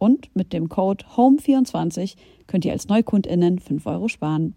[0.00, 4.54] Und mit dem Code HOME24 könnt ihr als NeukundInnen 5 Euro sparen.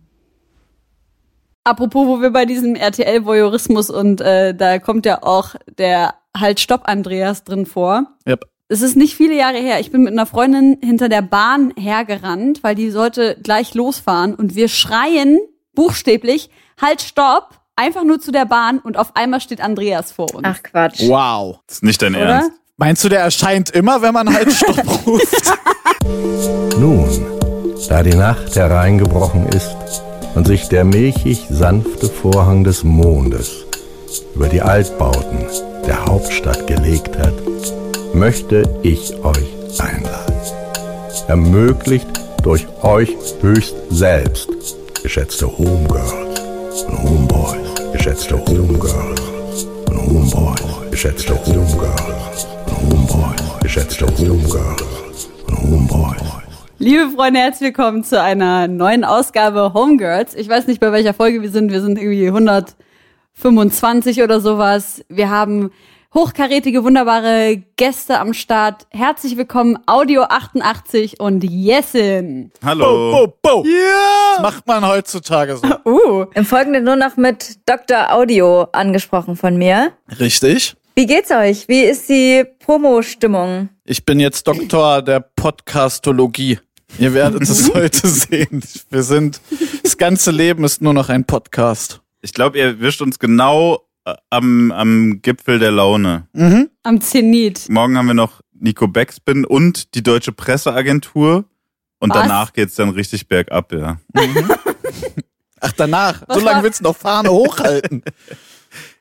[1.66, 6.83] Apropos, wo wir bei diesem RTL-Voyeurismus und äh, da kommt ja auch der Halt Stopp
[6.86, 8.08] Andreas drin vor.
[8.25, 8.45] Yep.
[8.69, 9.81] Es ist nicht viele Jahre her.
[9.81, 14.55] Ich bin mit einer Freundin hinter der Bahn hergerannt, weil die sollte gleich losfahren und
[14.55, 15.39] wir schreien
[15.75, 16.49] buchstäblich
[16.81, 20.44] Halt Stopp einfach nur zu der Bahn und auf einmal steht Andreas vor uns.
[20.47, 21.02] Ach Quatsch.
[21.02, 21.59] Wow.
[21.67, 22.25] Das ist nicht dein Oder?
[22.25, 22.62] Ernst.
[22.77, 25.53] Meinst du, der erscheint immer, wenn man halt Stopp ruft?
[26.80, 27.07] Nun,
[27.88, 29.75] da die Nacht hereingebrochen ist
[30.33, 33.65] und sich der milchig sanfte Vorhang des Mondes
[34.33, 35.45] über die Altbauten
[35.85, 37.35] der Hauptstadt gelegt hat,
[38.15, 40.33] möchte ich euch einladen.
[41.27, 42.08] Ermöglicht
[42.41, 44.49] durch euch höchst selbst,
[45.03, 49.21] geschätzte Homegirls und Homeboys, geschätzte Homegirls
[49.89, 52.47] und Homeboys, geschätzte Homegirls
[52.84, 56.22] und Homeboys, geschätzte Homegirls und Homeboys.
[56.80, 60.36] Liebe Freunde, herzlich willkommen zu einer neuen Ausgabe Homegirls.
[60.36, 61.72] Ich weiß nicht, bei welcher Folge wir sind.
[61.72, 65.04] Wir sind irgendwie 125 oder sowas.
[65.08, 65.72] Wir haben
[66.14, 68.86] hochkarätige, wunderbare Gäste am Start.
[68.89, 72.52] Herzlich willkommen, Audio 88 und Jessin.
[72.64, 73.11] Hallo.
[73.11, 73.66] Bo, bo.
[74.33, 75.67] Das macht man heutzutage so.
[75.86, 78.14] Uh, Im Folgenden nur noch mit Dr.
[78.14, 79.92] Audio angesprochen von mir.
[80.20, 80.76] Richtig.
[80.95, 81.67] Wie geht's euch?
[81.67, 83.70] Wie ist die Promo-Stimmung?
[83.83, 86.59] Ich bin jetzt Doktor der Podcastologie.
[86.99, 88.64] Ihr werdet es heute sehen.
[88.92, 89.42] Wir sind,
[89.81, 92.02] das ganze Leben ist nur noch ein Podcast.
[92.21, 96.27] Ich glaube, ihr wischt uns genau äh, am, am Gipfel der Laune.
[96.83, 97.67] am Zenit.
[97.70, 101.45] Morgen haben wir noch Nico Backspin und die Deutsche Presseagentur.
[101.98, 102.21] Und Was?
[102.21, 103.98] danach geht's dann richtig bergab, ja.
[105.60, 106.21] Ach, danach.
[106.27, 108.04] Was so lange willst du noch Fahne hochhalten.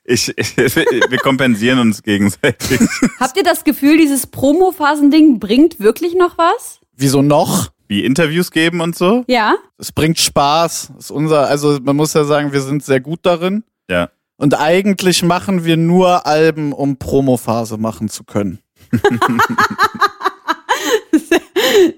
[0.04, 2.80] Ich, wir kompensieren uns gegenseitig.
[3.20, 6.80] Habt ihr das Gefühl, dieses Promo-Phasen-Ding bringt wirklich noch was?
[6.96, 7.70] Wieso noch?
[7.88, 9.24] Wie Interviews geben und so.
[9.26, 9.54] Ja?
[9.78, 10.92] Es bringt Spaß.
[10.94, 13.64] Das ist unser, also man muss ja sagen, wir sind sehr gut darin.
[13.88, 14.10] Ja.
[14.36, 18.60] Und eigentlich machen wir nur Alben, um Promophase machen zu können.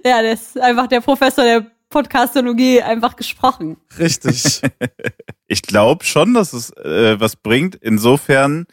[0.05, 3.77] Ja, das ist einfach der Professor der Podcastologie einfach gesprochen.
[3.99, 4.61] Richtig.
[5.47, 8.67] Ich glaube schon, dass es äh, was bringt, insofern,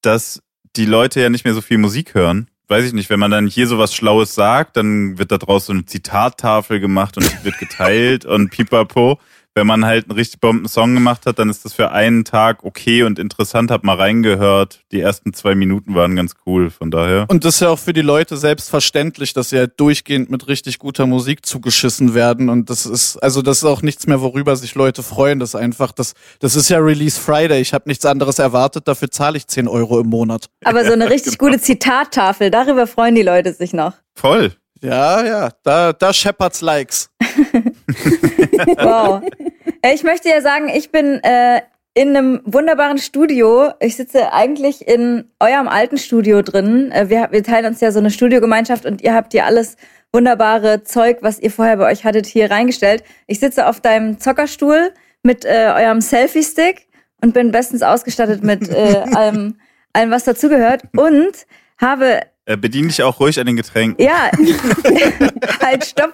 [0.00, 0.42] dass
[0.74, 2.48] die Leute ja nicht mehr so viel Musik hören.
[2.66, 5.74] Weiß ich nicht, wenn man dann hier sowas Schlaues sagt, dann wird da draus so
[5.74, 9.20] eine Zitattafel gemacht und die wird geteilt und pipapo.
[9.56, 12.64] Wenn man halt einen richtig bomben Song gemacht hat, dann ist das für einen Tag
[12.64, 14.80] okay und interessant, hab mal reingehört.
[14.90, 17.26] Die ersten zwei Minuten waren ganz cool, von daher.
[17.28, 20.78] Und das ist ja auch für die Leute selbstverständlich, dass sie halt durchgehend mit richtig
[20.80, 22.48] guter Musik zugeschissen werden.
[22.48, 25.38] Und das ist, also das ist auch nichts mehr, worüber sich Leute freuen.
[25.38, 27.60] Das ist einfach, das, das ist ja Release Friday.
[27.60, 30.50] Ich habe nichts anderes erwartet, dafür zahle ich 10 Euro im Monat.
[30.64, 31.50] Aber so eine richtig Genau.
[31.52, 33.92] gute Zitattafel, darüber freuen die Leute sich noch.
[34.14, 34.52] Voll.
[34.82, 37.08] Ja, ja, da, da scheppert's Likes.
[38.78, 39.22] Wow.
[39.82, 41.60] Äh, ich möchte ja sagen, ich bin äh,
[41.94, 43.70] in einem wunderbaren Studio.
[43.80, 46.90] Ich sitze eigentlich in eurem alten Studio drin.
[46.92, 49.76] Äh, wir, wir teilen uns ja so eine Studiogemeinschaft und ihr habt hier alles
[50.12, 53.04] wunderbare Zeug, was ihr vorher bei euch hattet, hier reingestellt.
[53.26, 54.92] Ich sitze auf deinem Zockerstuhl
[55.22, 56.86] mit äh, eurem Selfie-Stick
[57.20, 59.56] und bin bestens ausgestattet mit äh, allem,
[59.92, 61.46] allem, was dazugehört und
[61.78, 64.04] habe Äh, bedien dich auch ruhig an den Getränken.
[64.04, 64.30] ja,
[65.62, 66.12] halt, stopp.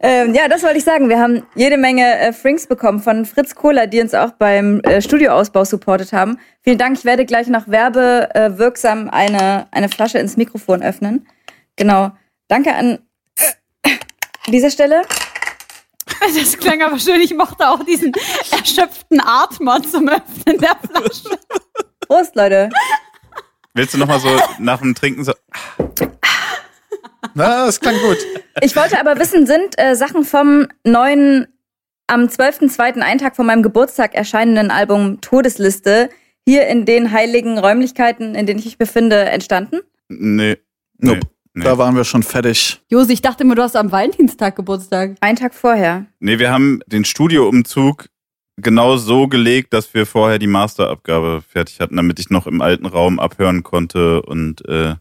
[0.00, 1.08] ähm, ja, das wollte ich sagen.
[1.08, 5.00] Wir haben jede Menge äh, Frinks bekommen von Fritz Kohler, die uns auch beim äh,
[5.00, 6.38] Studioausbau supportet haben.
[6.62, 6.98] Vielen Dank.
[6.98, 11.28] Ich werde gleich nach Werbe äh, wirksam eine, eine Flasche ins Mikrofon öffnen.
[11.76, 12.10] Genau.
[12.48, 12.98] Danke an
[14.48, 15.02] dieser Stelle.
[16.20, 17.20] Das klang aber schön.
[17.20, 18.12] Ich mochte auch diesen
[18.50, 21.38] erschöpften Atmer zum Öffnen der Flasche.
[22.00, 22.70] Prost, Leute.
[23.78, 24.28] Willst du nochmal so
[24.58, 25.32] nach dem Trinken so,
[27.34, 28.16] Na, das klang gut.
[28.60, 31.46] Ich wollte aber wissen, sind äh, Sachen vom neuen,
[32.08, 36.08] am 12.02., einen Tag vor meinem Geburtstag erscheinenden Album Todesliste
[36.44, 39.78] hier in den heiligen Räumlichkeiten, in denen ich mich befinde, entstanden?
[40.08, 40.56] Nee.
[40.96, 41.20] Nope.
[41.54, 41.62] Nee.
[41.62, 42.80] Da waren wir schon fertig.
[42.88, 45.14] Josi, ich dachte immer, du hast am Valentinstag Geburtstag.
[45.20, 46.06] Einen Tag vorher.
[46.18, 48.08] Nee, wir haben den Studioumzug
[48.58, 52.86] genau so gelegt, dass wir vorher die Masterabgabe fertig hatten, damit ich noch im alten
[52.86, 54.94] Raum abhören konnte und äh,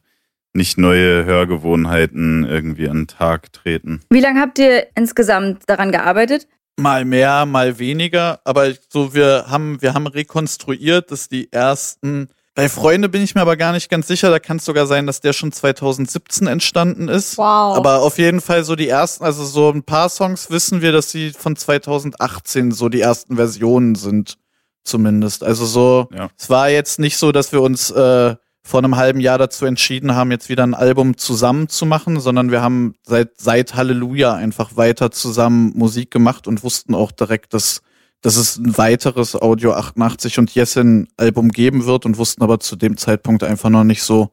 [0.53, 4.01] nicht neue Hörgewohnheiten irgendwie an den Tag treten.
[4.09, 6.47] Wie lange habt ihr insgesamt daran gearbeitet?
[6.79, 12.69] Mal mehr, mal weniger, aber so wir haben wir haben rekonstruiert, dass die ersten bei
[12.69, 15.21] Freunde bin ich mir aber gar nicht ganz sicher, da kann es sogar sein, dass
[15.21, 17.37] der schon 2017 entstanden ist.
[17.37, 17.77] Wow.
[17.77, 21.11] Aber auf jeden Fall so die ersten, also so ein paar Songs wissen wir, dass
[21.11, 24.39] sie von 2018 so die ersten Versionen sind,
[24.83, 25.43] zumindest.
[25.43, 26.29] Also so, Ja.
[26.35, 30.15] es war jetzt nicht so, dass wir uns äh, vor einem halben Jahr dazu entschieden
[30.15, 34.75] haben, jetzt wieder ein Album zusammen zu machen, sondern wir haben seit, seit Halleluja einfach
[34.75, 37.81] weiter zusammen Musik gemacht und wussten auch direkt, dass,
[38.21, 42.75] dass es ein weiteres Audio 88 und Jessin Album geben wird und wussten aber zu
[42.75, 44.31] dem Zeitpunkt einfach noch nicht so,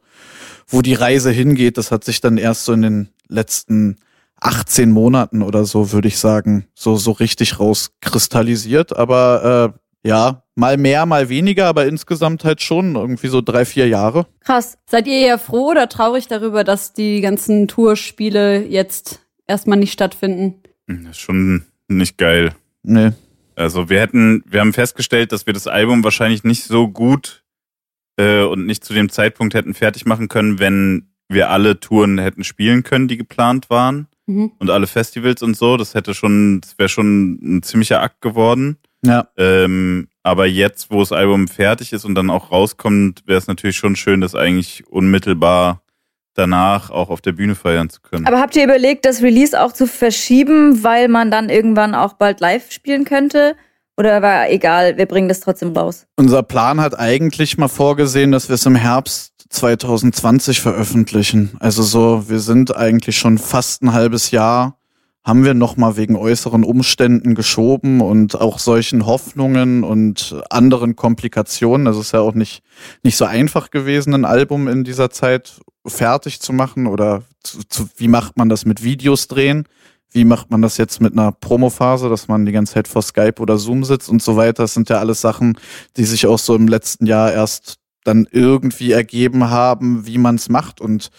[0.67, 1.77] wo die Reise hingeht.
[1.77, 3.97] Das hat sich dann erst so in den letzten
[4.41, 8.95] 18 Monaten oder so, würde ich sagen, so, so richtig rauskristallisiert.
[8.95, 9.73] Aber
[10.03, 14.27] äh, ja, mal mehr, mal weniger, aber insgesamt halt schon irgendwie so drei, vier Jahre.
[14.41, 14.77] Krass.
[14.89, 20.61] Seid ihr eher froh oder traurig darüber, dass die ganzen Tourspiele jetzt erstmal nicht stattfinden?
[20.87, 22.53] Hm, Das ist schon nicht geil.
[22.83, 23.11] Nee.
[23.55, 27.43] Also wir hätten, wir haben festgestellt, dass wir das Album wahrscheinlich nicht so gut
[28.17, 32.43] äh, und nicht zu dem Zeitpunkt hätten fertig machen können, wenn wir alle Touren hätten
[32.43, 34.53] spielen können, die geplant waren Mhm.
[34.57, 35.77] und alle Festivals und so.
[35.77, 38.77] Das hätte schon, das wäre schon ein ziemlicher Akt geworden.
[39.05, 39.27] Ja.
[39.37, 43.75] Ähm, aber jetzt, wo das Album fertig ist und dann auch rauskommt, wäre es natürlich
[43.77, 45.83] schon schön, das eigentlich unmittelbar
[46.35, 48.27] danach auch auf der Bühne feiern zu können.
[48.27, 52.39] Aber habt ihr überlegt, das Release auch zu verschieben, weil man dann irgendwann auch bald
[52.39, 53.55] live spielen könnte?
[53.97, 56.05] Oder war egal, wir bringen das trotzdem raus?
[56.17, 61.55] Unser Plan hat eigentlich mal vorgesehen, dass wir es im Herbst 2020 veröffentlichen.
[61.59, 64.77] Also so, wir sind eigentlich schon fast ein halbes Jahr,
[65.25, 71.87] haben wir noch mal wegen äußeren Umständen geschoben und auch solchen Hoffnungen und anderen Komplikationen.
[71.87, 72.61] Also es ist ja auch nicht,
[73.01, 77.89] nicht so einfach gewesen, ein Album in dieser Zeit fertig zu machen oder zu, zu,
[77.97, 79.67] wie macht man das mit Videos drehen?
[80.11, 83.41] Wie macht man das jetzt mit einer Promophase, dass man die ganze Zeit vor Skype
[83.41, 84.63] oder Zoom sitzt und so weiter?
[84.63, 85.57] Das sind ja alles Sachen,
[85.97, 90.49] die sich auch so im letzten Jahr erst dann irgendwie ergeben haben, wie man es
[90.49, 90.79] macht.
[90.79, 91.09] Und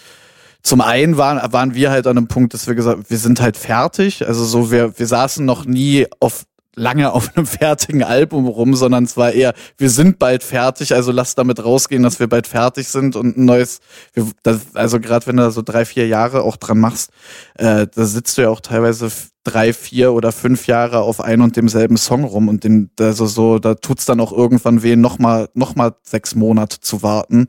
[0.62, 3.56] zum einen waren, waren wir halt an einem Punkt, dass wir gesagt wir sind halt
[3.56, 4.26] fertig.
[4.26, 6.44] Also so, wir, wir saßen noch nie auf
[6.76, 11.10] lange auf einem fertigen Album rum, sondern es war eher, wir sind bald fertig, also
[11.10, 13.80] lass damit rausgehen, dass wir bald fertig sind und ein neues,
[14.12, 17.10] wir, das, also gerade wenn du da so drei, vier Jahre auch dran machst,
[17.54, 19.10] äh, da sitzt du ja auch teilweise
[19.42, 23.58] drei, vier oder fünf Jahre auf ein und demselben Song rum und den, also so,
[23.58, 27.46] da tut's dann auch irgendwann weh, nochmal noch mal sechs Monate zu warten.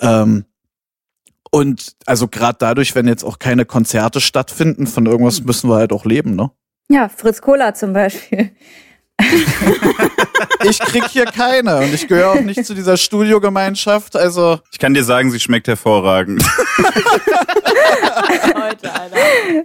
[0.00, 0.46] Ähm,
[1.54, 5.92] und also gerade dadurch, wenn jetzt auch keine Konzerte stattfinden, von irgendwas müssen wir halt
[5.92, 6.50] auch leben, ne?
[6.90, 8.50] Ja, Fritz Cola zum Beispiel.
[10.64, 14.16] Ich krieg hier keine und ich gehöre auch nicht zu dieser Studiogemeinschaft.
[14.16, 16.44] Also Ich kann dir sagen, sie schmeckt hervorragend.
[18.54, 19.16] Heute, Alter.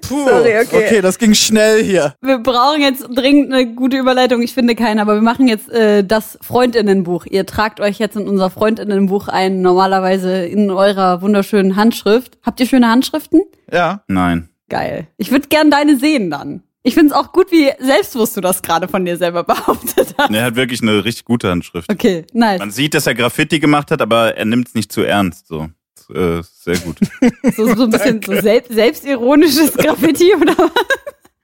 [0.01, 1.01] puh, Sorry, okay.
[1.01, 2.15] das ging schnell hier.
[2.21, 4.41] Wir brauchen jetzt dringend eine gute Überleitung.
[4.41, 7.25] Ich finde keine, aber wir machen jetzt äh, das Freundinnenbuch.
[7.25, 12.37] Ihr tragt euch jetzt in unser Freundinnenbuch ein, normalerweise in eurer wunderschönen Handschrift.
[12.45, 13.41] Habt ihr schöne Handschriften?
[13.71, 14.03] Ja.
[14.07, 14.49] Nein.
[14.69, 15.07] Geil.
[15.17, 16.63] Ich würde gern deine sehen dann.
[16.83, 20.31] Ich finde es auch gut, wie selbstbewusst du das gerade von dir selber behauptet hast.
[20.31, 21.91] Er hat wirklich eine richtig gute Handschrift.
[21.91, 22.59] Okay, nice.
[22.59, 25.47] Man sieht, dass er Graffiti gemacht hat, aber er nimmt es nicht zu ernst.
[25.47, 25.69] So,
[26.13, 26.97] äh, sehr gut.
[27.55, 30.71] So, so ein bisschen so selbst, selbstironisches Graffiti oder was?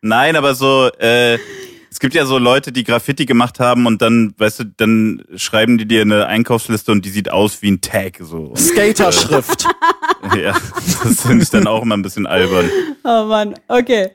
[0.01, 1.37] Nein, aber so, äh,
[1.91, 5.77] es gibt ja so Leute, die Graffiti gemacht haben und dann, weißt du, dann schreiben
[5.77, 8.19] die dir eine Einkaufsliste und die sieht aus wie ein Tag.
[8.21, 8.37] So.
[8.37, 9.65] Und, Skaterschrift.
[10.37, 10.53] ja,
[11.03, 12.69] das finde ich dann auch immer ein bisschen albern.
[13.03, 14.11] Oh Mann, okay.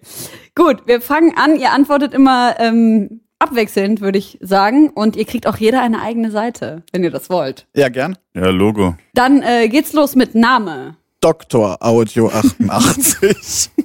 [0.61, 1.57] Gut, wir fangen an.
[1.59, 4.91] Ihr antwortet immer ähm, abwechselnd, würde ich sagen.
[4.91, 7.67] Und ihr kriegt auch jeder eine eigene Seite, wenn ihr das wollt.
[7.75, 8.19] ja, gern.
[8.35, 8.95] Ja, Logo.
[9.15, 10.97] Dann äh, geht's los mit Name.
[11.23, 13.71] Doktor Audio 88.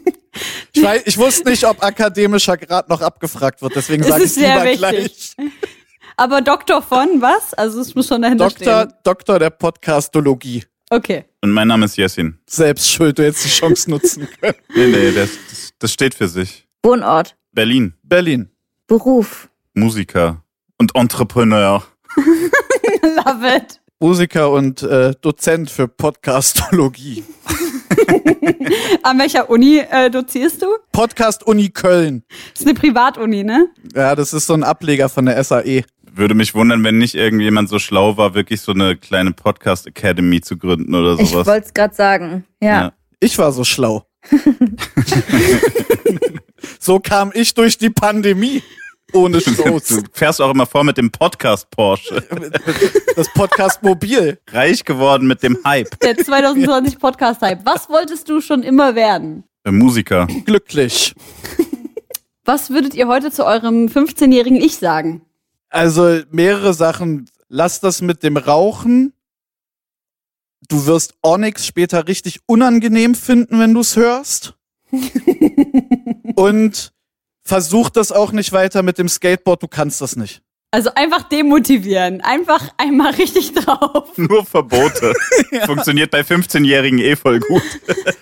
[0.74, 4.26] Ich, weiß, ich wusste nicht, ob akademischer Grad noch abgefragt wird, deswegen Es sage ich
[4.26, 5.34] ist sehr lieber wichtig.
[5.38, 5.48] gleich.
[6.18, 7.54] Aber Doktor von was?
[7.54, 8.94] Also es muss schon dahinter Doktor, stehen.
[9.06, 10.66] Doktor der Podcastologie.
[10.90, 11.24] Okay.
[11.40, 12.38] Und mein Name ist Jessin.
[12.46, 14.56] Selbst schuld, du hättest die Chance nutzen können.
[14.76, 15.30] Nee, nee, das,
[15.80, 16.65] das steht für sich.
[16.86, 17.96] Wohnort, Berlin.
[18.04, 18.50] Berlin.
[18.86, 20.44] Beruf, Musiker.
[20.78, 21.82] Und Entrepreneur.
[23.02, 23.82] Love it.
[24.00, 27.24] Musiker und äh, Dozent für Podcastologie.
[29.02, 30.68] An welcher Uni äh, dozierst du?
[30.92, 32.22] Podcast Uni Köln.
[32.54, 33.68] Das ist eine Privatuni, ne?
[33.96, 35.86] Ja, das ist so ein Ableger von der SAE.
[36.14, 40.40] Würde mich wundern, wenn nicht irgendjemand so schlau war, wirklich so eine kleine Podcast Academy
[40.40, 41.48] zu gründen oder Ich sowas.
[41.48, 42.46] wollte es gerade sagen.
[42.62, 42.94] Ja.
[43.20, 44.06] Ich war so schlau.
[46.80, 48.64] so kam ich durch die Pandemie.
[49.14, 49.88] Ohne Shows.
[49.88, 52.24] Du fährst auch immer vor mit dem Podcast Porsche.
[53.16, 54.40] Das Podcast Mobil.
[54.50, 55.98] Reich geworden mit dem Hype.
[56.02, 57.66] Der 2020 Podcast-Hype.
[57.66, 59.46] Was wolltest du schon immer werden?
[59.64, 60.28] Der Musiker.
[60.46, 61.16] Glücklich.
[62.44, 65.22] Was würdet ihr heute zu eurem 15-jährigen Ich sagen?
[65.70, 67.30] Also mehrere Sachen.
[67.48, 69.14] Lass das mit dem Rauchen.
[70.68, 74.56] Du wirst Onyx später richtig unangenehm finden, wenn du es hörst.
[76.36, 76.92] Und
[77.44, 79.64] versuch das auch nicht weiter mit dem Skateboard.
[79.64, 80.42] Du kannst das nicht.
[80.72, 82.20] Also einfach demotivieren.
[82.22, 84.10] Einfach einmal richtig drauf.
[84.18, 85.14] Nur Verbote.
[85.66, 87.64] Funktioniert bei 15-Jährigen eh voll gut.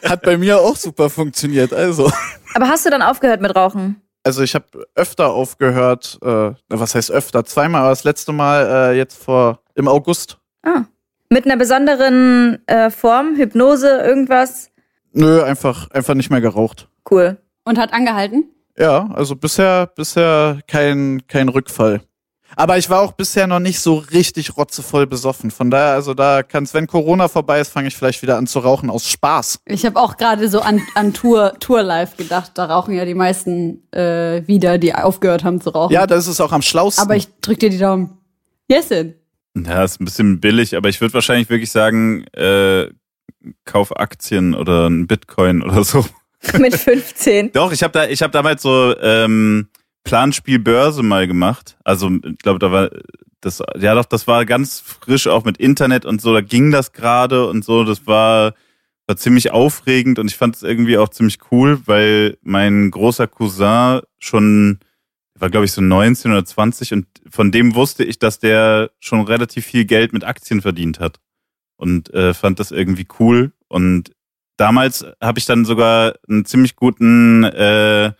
[0.03, 1.73] Hat bei mir auch super funktioniert.
[1.73, 2.11] Also.
[2.53, 4.01] Aber hast du dann aufgehört mit Rauchen?
[4.23, 7.43] Also ich habe öfter aufgehört, äh, was heißt öfter?
[7.43, 10.37] Zweimal, aber das letzte Mal äh, jetzt vor im August.
[10.61, 10.83] Ah.
[11.29, 14.69] Mit einer besonderen äh, Form, Hypnose, irgendwas?
[15.13, 16.89] Nö, einfach, einfach nicht mehr geraucht.
[17.09, 17.37] Cool.
[17.63, 18.45] Und hat angehalten?
[18.77, 22.01] Ja, also bisher, bisher kein, kein Rückfall.
[22.55, 25.49] Aber ich war auch bisher noch nicht so richtig rotzevoll besoffen.
[25.51, 28.59] Von daher, also da kann's, wenn Corona vorbei ist, fange ich vielleicht wieder an zu
[28.59, 29.59] rauchen aus Spaß.
[29.65, 32.51] Ich habe auch gerade so an, an Tour, Tour Live gedacht.
[32.55, 35.93] Da rauchen ja die meisten äh, wieder, die aufgehört haben zu rauchen.
[35.93, 37.03] Ja, das ist auch am schlausten.
[37.03, 38.17] Aber ich drück dir die Daumen.
[38.69, 39.15] Yesin.
[39.55, 42.87] Ja, ist ein bisschen billig, aber ich würde wahrscheinlich wirklich sagen, äh,
[43.65, 46.05] kauf Aktien oder ein Bitcoin oder so.
[46.59, 47.51] mit 15.
[47.53, 49.67] Doch, ich habe da, ich habe damals so ähm,
[50.03, 51.77] Planspiel Börse mal gemacht.
[51.83, 52.89] Also ich glaube, da war
[53.41, 56.33] das, ja doch, das war ganz frisch auch mit Internet und so.
[56.33, 57.83] Da ging das gerade und so.
[57.83, 58.53] Das war
[59.07, 64.01] war ziemlich aufregend und ich fand es irgendwie auch ziemlich cool, weil mein großer Cousin
[64.19, 64.79] schon
[65.37, 69.21] war glaube ich so 19 oder 20 und von dem wusste ich, dass der schon
[69.21, 71.19] relativ viel Geld mit Aktien verdient hat
[71.77, 74.11] und äh, fand das irgendwie cool und
[74.57, 78.11] damals habe ich dann sogar einen ziemlich guten äh,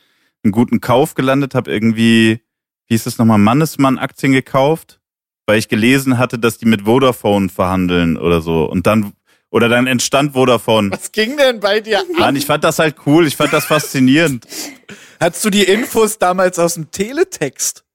[0.43, 2.41] einen guten Kauf gelandet, habe irgendwie
[2.87, 4.99] wie hieß das nochmal Mannesmann Aktien gekauft,
[5.45, 9.13] weil ich gelesen hatte, dass die mit Vodafone verhandeln oder so und dann
[9.49, 10.91] oder dann entstand Vodafone.
[10.91, 12.05] was ging denn bei dir an?
[12.17, 14.47] Mann, ich fand das halt cool, ich fand das faszinierend.
[15.19, 17.85] Hattest du die Infos damals aus dem Teletext?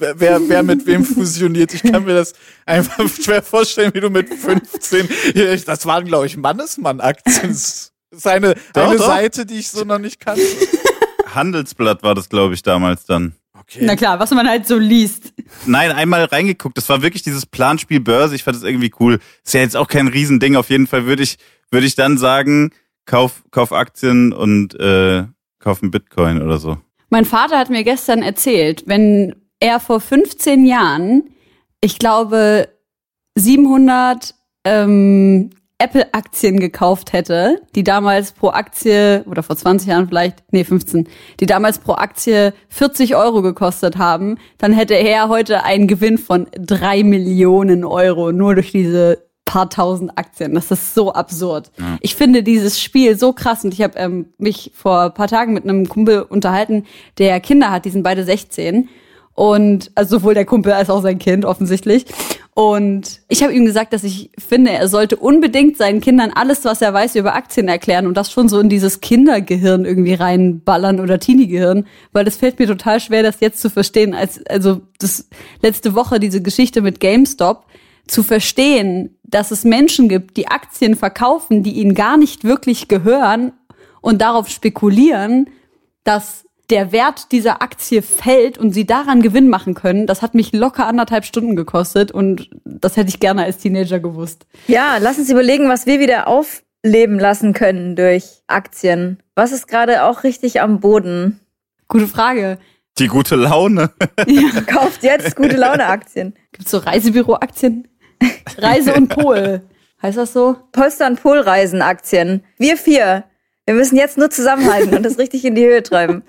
[0.00, 1.74] Wer, wer, wer mit wem fusioniert?
[1.74, 2.32] Ich kann mir das
[2.64, 5.06] einfach schwer vorstellen, wie du mit 15,
[5.66, 7.48] das waren, glaube ich, Mannesmann-Aktien.
[7.50, 9.06] Das ist eine, Doch, eine doch.
[9.06, 10.42] Seite, die ich so noch nicht kannte.
[11.34, 13.34] Handelsblatt war das, glaube ich, damals dann.
[13.52, 13.80] Okay.
[13.82, 15.34] Na klar, was man halt so liest.
[15.66, 16.78] Nein, einmal reingeguckt.
[16.78, 18.34] Das war wirklich dieses Planspiel Börse.
[18.34, 19.20] Ich fand das irgendwie cool.
[19.44, 20.56] Ist ja jetzt auch kein Riesending.
[20.56, 21.36] Auf jeden Fall würde ich,
[21.70, 22.70] würde ich dann sagen,
[23.04, 25.24] kauf, kauf Aktien und äh,
[25.58, 26.78] kauf einen Bitcoin oder so.
[27.10, 31.22] Mein Vater hat mir gestern erzählt, wenn er vor 15 Jahren,
[31.80, 32.68] ich glaube,
[33.36, 40.64] 700 ähm, Apple-Aktien gekauft hätte, die damals pro Aktie, oder vor 20 Jahren vielleicht, nee,
[40.64, 41.08] 15,
[41.40, 46.48] die damals pro Aktie 40 Euro gekostet haben, dann hätte er heute einen Gewinn von
[46.52, 50.54] drei Millionen Euro nur durch diese paar tausend Aktien.
[50.54, 51.72] Das ist so absurd.
[52.00, 55.54] Ich finde dieses Spiel so krass und ich habe ähm, mich vor ein paar Tagen
[55.54, 56.84] mit einem Kumpel unterhalten,
[57.18, 58.88] der Kinder hat, die sind beide 16
[59.40, 62.04] und also sowohl der Kumpel als auch sein Kind offensichtlich.
[62.52, 66.82] Und ich habe ihm gesagt, dass ich finde, er sollte unbedingt seinen Kindern alles, was
[66.82, 71.18] er weiß über Aktien erklären und das schon so in dieses Kindergehirn irgendwie reinballern oder
[71.18, 74.12] Teenie-Gehirn, weil das fällt mir total schwer, das jetzt zu verstehen.
[74.12, 75.30] Als also das
[75.62, 77.64] letzte Woche diese Geschichte mit GameStop
[78.08, 83.52] zu verstehen, dass es Menschen gibt, die Aktien verkaufen, die ihnen gar nicht wirklich gehören
[84.02, 85.48] und darauf spekulieren,
[86.04, 90.52] dass der Wert dieser Aktie fällt und sie daran Gewinn machen können, das hat mich
[90.52, 94.46] locker anderthalb Stunden gekostet und das hätte ich gerne als Teenager gewusst.
[94.68, 99.22] Ja, lass uns überlegen, was wir wieder aufleben lassen können durch Aktien.
[99.34, 101.40] Was ist gerade auch richtig am Boden?
[101.88, 102.58] Gute Frage.
[102.98, 103.90] Die gute Laune.
[104.66, 106.34] Kauft jetzt gute Laune Aktien.
[106.52, 107.88] Gibt's so Reisebüro-Aktien?
[108.58, 109.62] Reise und Pol.
[110.02, 110.56] Heißt das so?
[110.72, 112.44] Polster und Polreisen Aktien.
[112.58, 113.24] Wir vier.
[113.66, 116.22] Wir müssen jetzt nur zusammenhalten und das richtig in die Höhe treiben.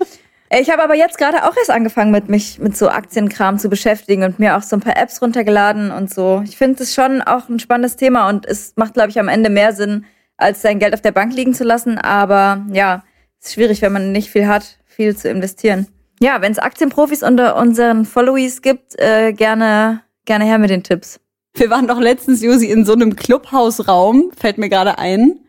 [0.60, 4.22] Ich habe aber jetzt gerade auch erst angefangen, mit mich mit so Aktienkram zu beschäftigen
[4.22, 6.42] und mir auch so ein paar Apps runtergeladen und so.
[6.44, 9.48] Ich finde es schon auch ein spannendes Thema und es macht, glaube ich, am Ende
[9.48, 10.04] mehr Sinn,
[10.36, 11.96] als sein Geld auf der Bank liegen zu lassen.
[11.96, 13.02] Aber ja,
[13.40, 15.86] es ist schwierig, wenn man nicht viel hat, viel zu investieren.
[16.20, 21.18] Ja, wenn es Aktienprofis unter unseren Followies gibt, äh, gerne, gerne her mit den Tipps.
[21.54, 25.40] Wir waren doch letztens, Josi, in so einem Clubhausraum, fällt mir gerade ein.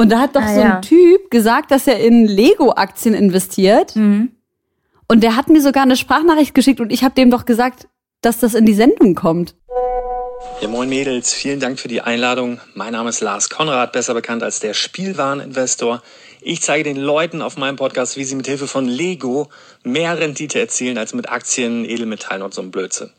[0.00, 0.80] Und da hat doch Ah, so ein ja.
[0.80, 3.94] Typ gesagt, dass er in Lego-Aktien investiert.
[3.96, 4.30] Mhm.
[5.08, 7.86] Und der hat mir sogar eine Sprachnachricht geschickt und ich habe dem doch gesagt,
[8.22, 9.56] dass das in die Sendung kommt.
[10.62, 12.60] Ja, moin Mädels, vielen Dank für die Einladung.
[12.72, 16.02] Mein Name ist Lars Konrad, besser bekannt als der Spielwareninvestor.
[16.40, 19.50] Ich zeige den Leuten auf meinem Podcast, wie sie mit Hilfe von Lego
[19.82, 23.10] mehr Rendite erzielen als mit Aktien, Edelmetallen und so einem Blödsinn.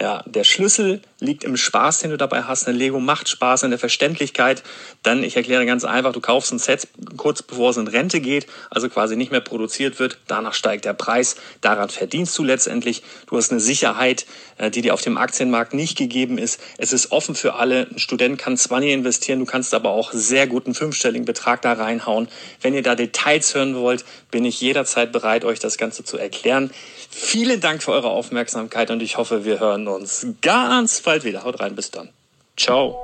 [0.00, 2.68] Ja, der Schlüssel liegt im Spaß, den du dabei hast.
[2.68, 4.62] Ein Lego macht Spaß in der Verständlichkeit.
[5.02, 8.46] Dann, ich erkläre ganz einfach, du kaufst ein Set kurz bevor es in Rente geht,
[8.70, 10.18] also quasi nicht mehr produziert wird.
[10.28, 11.36] Danach steigt der Preis.
[11.60, 13.02] Daran verdienst du letztendlich.
[13.26, 14.26] Du hast eine Sicherheit,
[14.58, 16.60] äh, die dir auf dem Aktienmarkt nicht gegeben ist.
[16.78, 17.88] Es ist offen für alle.
[17.90, 21.62] Ein Student kann zwar nie investieren, du kannst aber auch sehr gut einen fünfstelligen Betrag
[21.62, 22.28] da reinhauen.
[22.60, 26.70] Wenn ihr da Details hören wollt, bin ich jederzeit bereit, euch das Ganze zu erklären.
[27.10, 31.44] Vielen Dank für eure Aufmerksamkeit und ich hoffe, wir hören uns ganz bald wieder.
[31.44, 32.10] Haut rein, bis dann.
[32.56, 32.98] Ciao.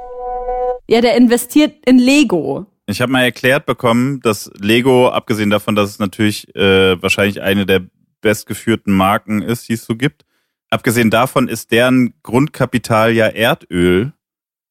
[0.86, 2.66] Ja, der investiert in Lego.
[2.86, 7.66] Ich habe mal erklärt bekommen, dass Lego, abgesehen davon, dass es natürlich äh, wahrscheinlich eine
[7.66, 7.82] der
[8.20, 10.24] bestgeführten Marken ist, die es so gibt,
[10.70, 14.12] abgesehen davon ist deren Grundkapital ja Erdöl,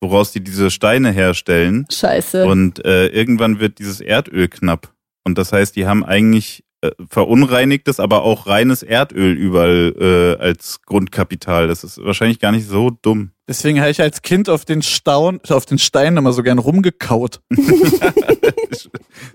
[0.01, 1.86] woraus die diese Steine herstellen.
[1.91, 2.45] Scheiße.
[2.45, 4.93] Und äh, irgendwann wird dieses Erdöl knapp.
[5.24, 6.63] Und das heißt, die haben eigentlich
[7.09, 11.67] verunreinigtes, aber auch reines Erdöl überall äh, als Grundkapital.
[11.67, 13.31] Das ist wahrscheinlich gar nicht so dumm.
[13.48, 17.41] Deswegen habe ich als Kind auf den, Staun, auf den Steinen immer so gern rumgekaut.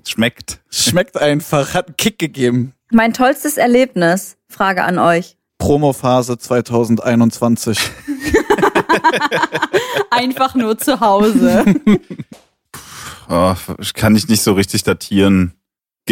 [0.07, 0.61] Schmeckt.
[0.71, 2.73] Schmeckt einfach, hat einen Kick gegeben.
[2.91, 5.37] Mein tollstes Erlebnis, Frage an euch.
[5.59, 7.79] Promophase 2021.
[10.11, 11.65] Einfach nur zu Hause.
[13.27, 13.55] Oh,
[13.95, 15.55] kann ich nicht so richtig datieren.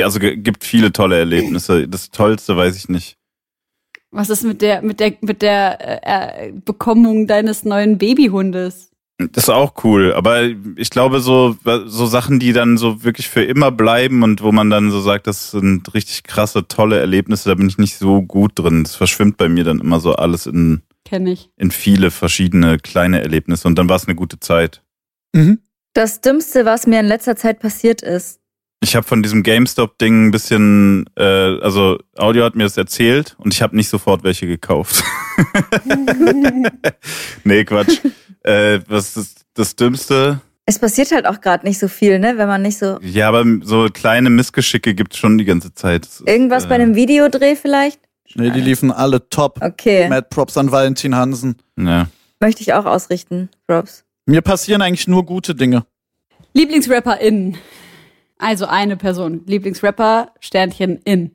[0.00, 1.86] Also gibt viele tolle Erlebnisse.
[1.86, 3.18] Das Tollste weiß ich nicht.
[4.10, 8.90] Was ist mit der, mit der, mit der äh, äh, Bekommung deines neuen Babyhundes?
[9.30, 10.42] Das ist auch cool, aber
[10.76, 11.56] ich glaube so
[11.86, 15.26] so Sachen, die dann so wirklich für immer bleiben und wo man dann so sagt,
[15.26, 18.82] das sind richtig krasse, tolle Erlebnisse, da bin ich nicht so gut drin.
[18.82, 21.50] Es verschwimmt bei mir dann immer so alles in Kenn ich.
[21.56, 24.82] in viele verschiedene kleine Erlebnisse und dann war es eine gute Zeit.
[25.32, 25.60] Mhm.
[25.94, 28.40] Das Dümmste, was mir in letzter Zeit passiert ist.
[28.82, 33.54] Ich habe von diesem GameStop-Ding ein bisschen, äh, also Audio hat mir das erzählt und
[33.54, 35.04] ich habe nicht sofort welche gekauft.
[37.44, 38.00] nee, Quatsch.
[38.42, 40.40] äh, was ist das Dümmste?
[40.66, 42.34] Es passiert halt auch gerade nicht so viel, ne?
[42.36, 42.98] Wenn man nicht so.
[43.02, 46.06] Ja, aber so kleine Missgeschicke gibt's schon die ganze Zeit.
[46.06, 48.00] Ist, Irgendwas äh, bei einem Videodreh vielleicht?
[48.34, 49.60] Nee, die liefen alle top.
[49.62, 50.08] Okay.
[50.08, 51.54] Mad Props an Valentin Hansen.
[51.78, 52.08] Ja.
[52.40, 54.04] Möchte ich auch ausrichten, Props.
[54.26, 55.84] Mir passieren eigentlich nur gute Dinge.
[56.54, 57.56] LieblingsrapperInnen.
[58.42, 59.42] Also eine Person.
[59.46, 61.30] Lieblingsrapper, Sternchen in.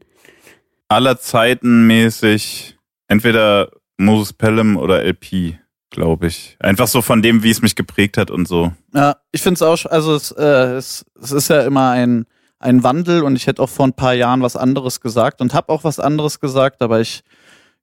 [0.90, 5.58] Aller Zeiten mäßig entweder Moses Pelham oder LP,
[5.90, 6.58] glaube ich.
[6.60, 8.74] Einfach so von dem, wie es mich geprägt hat und so.
[8.94, 12.26] Ja, ich finde es auch, also es, äh, es, es ist ja immer ein,
[12.60, 15.72] ein Wandel und ich hätte auch vor ein paar Jahren was anderes gesagt und habe
[15.72, 17.24] auch was anderes gesagt, aber ich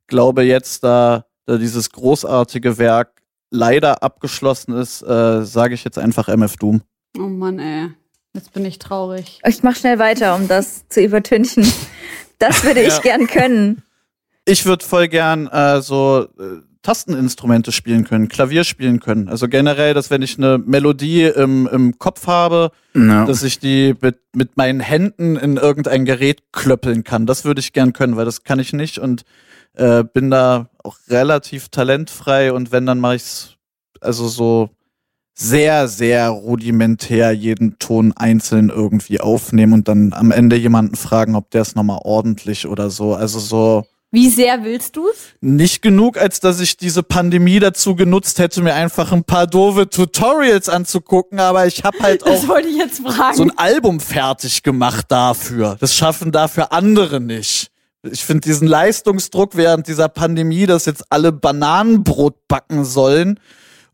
[0.07, 6.29] glaube jetzt, da, da dieses großartige Werk leider abgeschlossen ist, äh, sage ich jetzt einfach
[6.29, 6.83] MF Doom.
[7.17, 7.95] Oh Mann, ey.
[8.35, 9.41] Jetzt bin ich traurig.
[9.47, 11.65] Ich mach schnell weiter, um das zu übertünchen.
[12.41, 13.01] Das würde ich Ja.
[13.01, 13.83] gern können.
[14.45, 19.29] Ich würde voll gern äh, so äh, Tasteninstrumente spielen können, Klavier spielen können.
[19.29, 23.25] Also generell, dass wenn ich eine Melodie im, im Kopf habe, Ja.
[23.25, 27.25] dass ich die mit, mit meinen Händen in irgendein Gerät klöppeln kann.
[27.27, 29.25] Das würde ich gern können, weil das kann ich nicht und
[29.75, 33.57] äh, bin da auch relativ talentfrei und wenn, dann mache ich's
[34.01, 34.69] also so
[35.35, 41.51] sehr, sehr rudimentär jeden Ton einzeln irgendwie aufnehmen und dann am Ende jemanden fragen, ob
[41.51, 43.15] der es nochmal ordentlich oder so.
[43.15, 45.17] Also so Wie sehr willst du's?
[45.41, 49.91] nicht genug, als dass ich diese Pandemie dazu genutzt hätte, mir einfach ein paar doofe
[49.91, 53.37] Tutorials anzugucken, aber ich habe halt Das auch wollte ich jetzt fragen.
[53.37, 55.77] so ein Album fertig gemacht dafür.
[55.81, 57.73] Das schaffen dafür andere nicht.
[58.05, 63.41] Ich finde diesen Leistungsdruck während dieser Pandemie, dass jetzt alle Bananenbrot backen sollen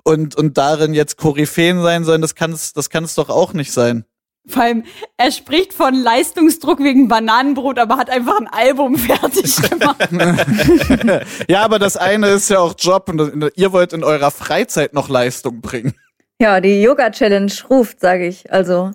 [0.05, 3.73] und, und darin jetzt Koryphäen sein sollen, das kann es das kann's doch auch nicht
[3.73, 4.05] sein.
[4.47, 4.85] Vor allem,
[5.19, 10.09] er spricht von Leistungsdruck wegen Bananenbrot, aber hat einfach ein Album fertig gemacht.
[11.49, 15.09] Ja, aber das eine ist ja auch Job und ihr wollt in eurer Freizeit noch
[15.09, 15.95] Leistung bringen.
[16.41, 18.51] Ja, die Yoga-Challenge ruft, sage ich.
[18.51, 18.93] Also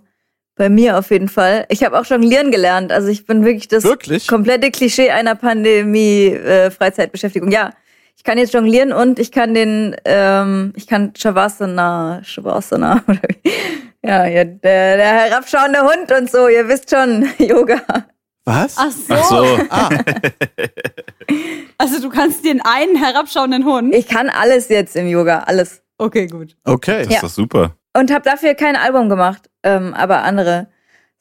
[0.55, 1.65] bei mir auf jeden Fall.
[1.69, 2.91] Ich habe auch jonglieren gelernt.
[2.91, 4.27] Also ich bin wirklich das Wirklich?
[4.27, 7.51] komplette Klischee einer Pandemie-Freizeitbeschäftigung.
[7.51, 7.75] ja, ich
[8.25, 13.51] kann jetzt jonglieren und ich kann den, ähm, ich kann Shavasana, Shavasana, oder wie?
[14.03, 17.81] ja, ja der, der herabschauende Hund und so, ihr wisst schon, Yoga.
[18.43, 18.75] Was?
[18.77, 19.13] Ach so.
[19.13, 19.59] Ach so.
[19.69, 19.89] Ah,
[21.77, 23.93] Also du kannst den einen herabschauenden Hund.
[23.93, 25.81] Ich kann alles jetzt im Yoga, alles.
[25.97, 26.55] Okay, gut.
[26.63, 27.03] okay.
[27.05, 27.75] Das ist doch super.
[27.97, 30.67] Und habe dafür kein Album gemacht, ähm, aber andere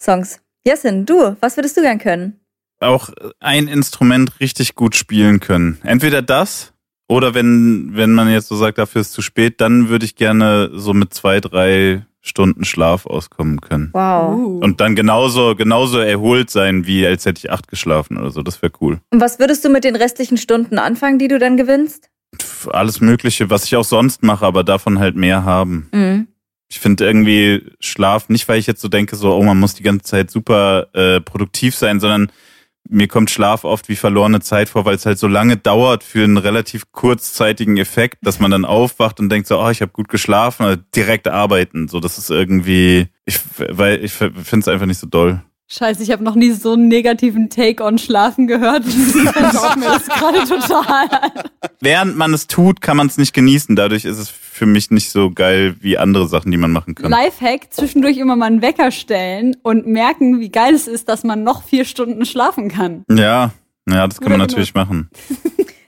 [0.00, 0.40] Songs.
[0.66, 2.40] Jessin, du, was würdest du gern können?
[2.80, 5.80] Auch ein Instrument richtig gut spielen können.
[5.84, 6.73] Entweder das
[7.08, 10.70] oder wenn, wenn man jetzt so sagt, dafür ist zu spät, dann würde ich gerne
[10.72, 13.90] so mit zwei, drei Stunden Schlaf auskommen können.
[13.92, 14.34] Wow.
[14.34, 14.58] Uh.
[14.60, 18.42] Und dann genauso, genauso erholt sein, wie als hätte ich acht geschlafen oder so.
[18.42, 19.00] Das wäre cool.
[19.10, 22.08] Und was würdest du mit den restlichen Stunden anfangen, die du dann gewinnst?
[22.68, 25.88] Alles Mögliche, was ich auch sonst mache, aber davon halt mehr haben.
[25.92, 26.28] Mhm.
[26.70, 29.82] Ich finde irgendwie Schlaf, nicht weil ich jetzt so denke, so, oh, man muss die
[29.82, 32.32] ganze Zeit super äh, produktiv sein, sondern
[32.88, 36.24] mir kommt Schlaf oft wie verlorene Zeit vor, weil es halt so lange dauert für
[36.24, 40.08] einen relativ kurzzeitigen Effekt, dass man dann aufwacht und denkt so, oh, ich habe gut
[40.08, 41.88] geschlafen, also direkt arbeiten.
[41.88, 45.42] So, das ist irgendwie, ich, weil ich finde es einfach nicht so doll.
[45.66, 48.84] Scheiße, ich habe noch nie so einen negativen Take on Schlafen gehört.
[49.24, 51.08] Das gerade total.
[51.80, 53.76] Während man es tut, kann man es nicht genießen.
[53.76, 57.10] Dadurch ist es für mich nicht so geil wie andere Sachen, die man machen kann.
[57.10, 61.42] Lifehack, zwischendurch immer mal einen Wecker stellen und merken, wie geil es ist, dass man
[61.42, 63.04] noch vier Stunden schlafen kann.
[63.10, 63.52] Ja,
[63.88, 65.10] ja, das kann man Guter natürlich machen.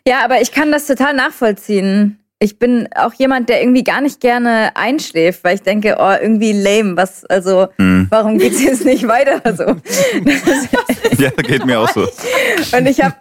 [0.06, 2.18] Ja, aber ich kann das total nachvollziehen.
[2.38, 6.52] Ich bin auch jemand, der irgendwie gar nicht gerne einschläft, weil ich denke, oh, irgendwie
[6.52, 8.08] lame, was, also, Hm.
[8.10, 9.64] warum geht's jetzt nicht weiter so?
[11.18, 12.02] Ja, geht mir auch so.
[12.76, 13.14] Und ich habe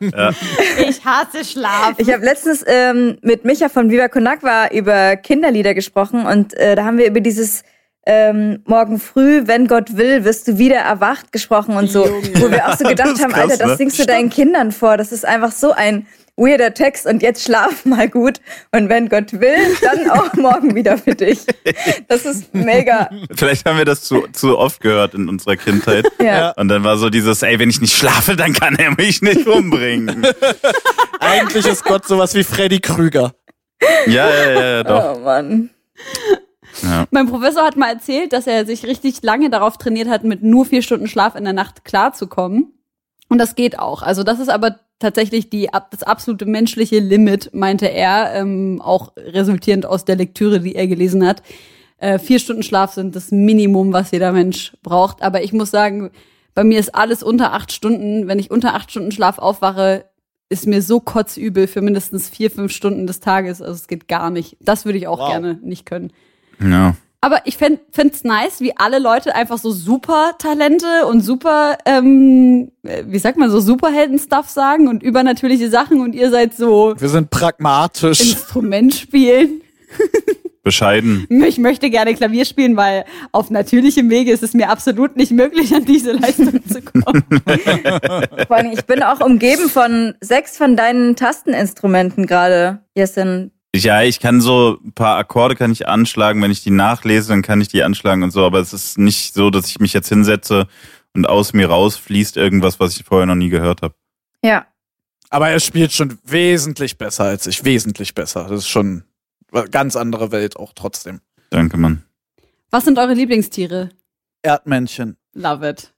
[0.86, 1.94] Ich hasse Schlaf.
[1.98, 6.76] Ich habe letztens ähm, mit Micha von Viva Con Agua über Kinderlieder gesprochen und äh,
[6.76, 7.64] da haben wir über dieses
[8.06, 12.22] ähm, morgen früh, wenn Gott will, wirst du wieder erwacht gesprochen und so, Junge.
[12.36, 13.78] wo wir auch so gedacht haben, krass, Alter, das ne?
[13.78, 16.06] singst du deinen Kindern vor, das ist einfach so ein
[16.38, 20.98] weirder Text und jetzt schlaf mal gut und wenn Gott will, dann auch morgen wieder
[20.98, 21.46] für dich.
[22.08, 23.10] Das ist mega.
[23.36, 26.06] Vielleicht haben wir das zu, zu oft gehört in unserer Kindheit.
[26.22, 26.52] Ja.
[26.52, 29.48] Und dann war so dieses, ey, wenn ich nicht schlafe, dann kann er mich nicht
[29.48, 30.26] umbringen.
[31.20, 33.34] Eigentlich ist Gott sowas wie Freddy Krüger.
[34.08, 35.16] ja, ja, ja, ja, doch.
[35.16, 35.70] Oh Mann.
[36.84, 37.06] Ja.
[37.12, 40.66] Mein Professor hat mal erzählt, dass er sich richtig lange darauf trainiert hat, mit nur
[40.66, 42.74] vier Stunden Schlaf in der Nacht klarzukommen.
[43.30, 44.02] Und das geht auch.
[44.02, 49.14] Also das ist aber tatsächlich die, ab- das absolute menschliche Limit, meinte er, ähm, auch
[49.18, 51.44] resultierend aus der Lektüre, die er gelesen hat.
[51.98, 55.22] Äh, vier Stunden Schlaf sind das Minimum, was jeder Mensch braucht.
[55.22, 56.12] Aber ich muss sagen,
[56.54, 58.28] bei mir ist alles unter acht Stunden.
[58.28, 60.06] Wenn ich unter acht Stunden Schlaf aufwache,
[60.50, 63.62] ist mir so kotzübel für mindestens vier, fünf Stunden des Tages.
[63.62, 64.58] Also es geht gar nicht.
[64.62, 65.30] Das würde ich auch Wow.
[65.30, 66.12] gerne nicht können.
[66.60, 66.96] ja.
[67.26, 72.72] Aber ich fänd, find's nice, wie alle Leute einfach so super Talente und super, ähm,
[72.84, 77.10] äh, wie sagt man, so Superhelden-Stuff sagen und übernatürliche Sachen und ihr seid so Wir
[77.10, 78.20] sind pragmatisch.
[78.20, 79.62] Instrument spielen.
[80.64, 81.26] Bescheiden.
[81.48, 85.74] Ich möchte gerne Klavier spielen, weil auf natürlichem Wege ist es mir absolut nicht möglich,
[85.74, 87.24] an diese Leistung zu kommen.
[88.48, 93.50] Vor allem, ich bin auch umgeben von sechs von deinen Tasteninstrumenten gerade, Jessin.
[93.84, 97.42] Ja, ich kann so ein paar Akkorde kann ich anschlagen, wenn ich die nachlese, dann
[97.42, 100.10] kann ich die anschlagen und so, aber es ist nicht so, dass ich mich jetzt
[100.10, 100.68] hinsetze
[101.14, 103.96] und aus mir rausfließt irgendwas, was ich vorher noch nie gehört habe.
[104.44, 104.66] Ja.
[105.30, 107.66] Aber er spielt schon wesentlich besser als ich.
[107.66, 108.44] Wesentlich besser.
[108.50, 109.04] Das ist schon
[109.52, 111.22] eine ganz andere Welt auch trotzdem.
[111.50, 112.04] Danke, Mann.
[112.72, 113.90] Was sind eure Lieblingstiere?
[114.44, 115.18] Erdmännchen.
[115.34, 115.94] Love it.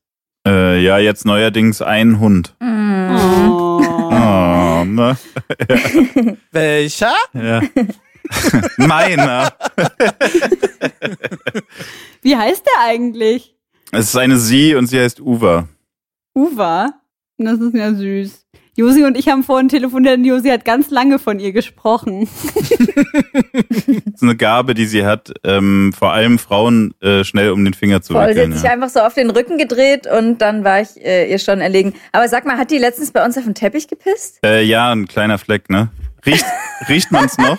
[0.47, 2.55] Äh, ja, jetzt neuerdings ein Hund.
[2.61, 3.81] Oh.
[4.09, 5.17] Oh, ne?
[6.51, 7.13] Welcher?
[7.33, 7.61] Ja.
[8.77, 9.53] Meiner.
[12.21, 13.55] Wie heißt der eigentlich?
[13.91, 15.67] Es ist eine Sie und sie heißt Uva.
[16.35, 16.93] Uva?
[17.37, 18.46] Das ist ja süß.
[18.77, 22.29] Josi und ich haben vorhin telefoniert und Josi hat ganz lange von ihr gesprochen.
[22.63, 27.73] Das ist eine Gabe, die sie hat, ähm, vor allem Frauen äh, schnell um den
[27.73, 28.51] Finger zu Voll, sie wickeln.
[28.51, 28.73] hat sich Ja.
[28.73, 31.93] einfach so auf den Rücken gedreht und dann war ich äh, ihr schon erlegen.
[32.11, 34.39] Aber sag mal, hat die letztens bei uns auf den Teppich gepisst?
[34.45, 35.89] Äh, ja, ein kleiner Fleck, ne?
[36.25, 36.45] Riecht,
[36.87, 37.57] riecht man's noch?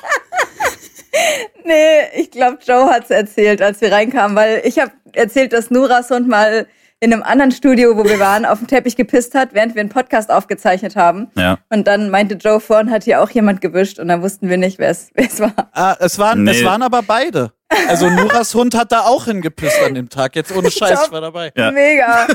[1.65, 6.11] Nee, ich glaube, Joe hat's erzählt, als wir reinkamen, weil ich habe erzählt, dass Nuras
[6.11, 6.67] Hund mal
[7.01, 9.89] in einem anderen Studio, wo wir waren, auf den Teppich gepisst hat, während wir einen
[9.89, 11.29] Podcast aufgezeichnet haben.
[11.37, 11.59] Ja.
[11.69, 14.79] Und dann meinte Joe vorhin, hat hier auch jemand gewischt und dann wussten wir nicht,
[14.81, 15.53] wer es war.
[15.73, 16.51] Ah, es, waren, Nee.
[16.53, 17.53] es waren aber beide.
[17.87, 20.35] Also Nuras Hund hat da auch hingepisst an dem Tag.
[20.35, 21.53] Jetzt ohne Scheiß, ich war dabei.
[21.57, 21.71] Ja.
[21.71, 22.27] Mega.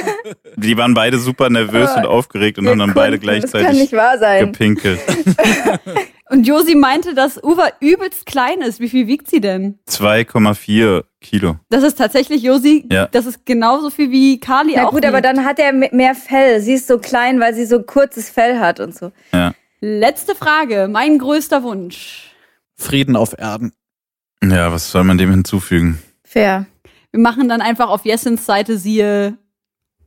[0.56, 3.60] Die waren beide super nervös Aber und aufgeregt und haben dann beide konnten- Das kann
[3.60, 4.46] gleichzeitig nicht wahr sein.
[4.52, 5.00] gepinkelt.
[6.32, 8.80] Und Josi meinte, dass Uva übelst klein ist.
[8.80, 9.78] Wie viel wiegt sie denn?
[9.88, 11.56] 2,4 Kilo.
[11.68, 12.86] Das ist tatsächlich Josi.
[12.90, 13.06] Ja.
[13.08, 14.92] Das ist genauso viel wie Kali Na auch.
[14.92, 15.26] gut, aber wiegt.
[15.26, 16.60] dann hat er me- mehr Fell.
[16.60, 19.12] Sie ist so klein, weil sie so kurzes Fell hat und so.
[19.32, 19.52] Ja.
[19.80, 20.88] Letzte Frage.
[20.90, 22.30] Mein größter Wunsch.
[22.76, 23.72] Frieden auf Erden.
[24.42, 26.02] Ja, was soll man dem hinzufügen?
[26.24, 26.66] Fair.
[27.10, 29.36] Wir machen dann einfach auf Jessens Seite siehe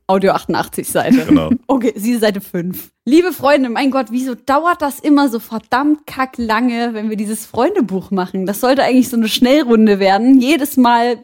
[0.08, 1.24] Audio 88 Seite.
[1.26, 1.50] Genau.
[1.66, 2.90] Okay, siehe Seite 5.
[3.04, 8.10] Liebe Freunde, mein Gott, wieso dauert das immer so verdammt kacklange, wenn wir dieses Freundebuch
[8.10, 8.46] machen?
[8.46, 10.40] Das sollte eigentlich so eine Schnellrunde werden.
[10.40, 11.18] Jedes Mal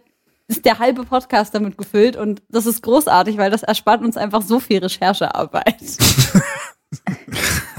[0.49, 4.43] ist der halbe Podcast damit gefüllt und das ist großartig, weil das erspart uns einfach
[4.43, 5.81] so viel Recherchearbeit.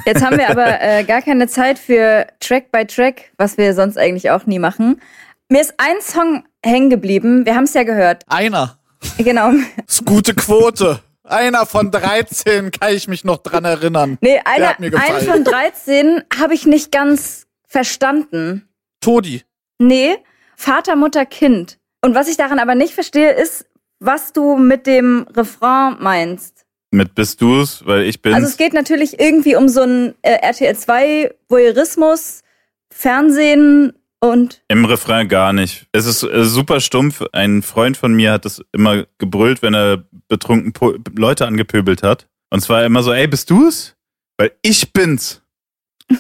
[0.05, 3.97] Jetzt haben wir aber äh, gar keine Zeit für Track by Track, was wir sonst
[3.97, 5.01] eigentlich auch nie machen.
[5.49, 7.45] Mir ist ein Song hängen geblieben.
[7.45, 8.23] Wir haben es ja gehört.
[8.27, 8.77] Einer.
[9.17, 9.51] Genau.
[9.85, 10.99] Das ist gute Quote.
[11.23, 14.17] Einer von 13 kann ich mich noch dran erinnern.
[14.21, 15.25] Nee, einer, hat mir einen gefallen.
[15.25, 18.67] von 13 habe ich nicht ganz verstanden.
[18.99, 19.43] Todi.
[19.79, 20.17] Nee,
[20.57, 21.79] Vater, Mutter, Kind.
[22.01, 23.65] Und was ich daran aber nicht verstehe, ist,
[23.99, 26.65] was du mit dem Refrain meinst.
[26.91, 28.35] Mit bist du's, weil ich bin's.
[28.35, 32.41] Also es geht natürlich irgendwie um so ein äh, RTL 2 Voyeurismus,
[32.89, 35.87] Fernsehen und Im Refrain gar nicht.
[35.91, 37.23] Es ist äh, super stumpf.
[37.33, 42.29] Ein Freund von mir hat das immer gebrüllt, wenn er betrunken po Leute angepöbelt hat.
[42.49, 43.97] Und zwar immer so, ey, bist du's?
[44.37, 45.41] Weil ich bin's.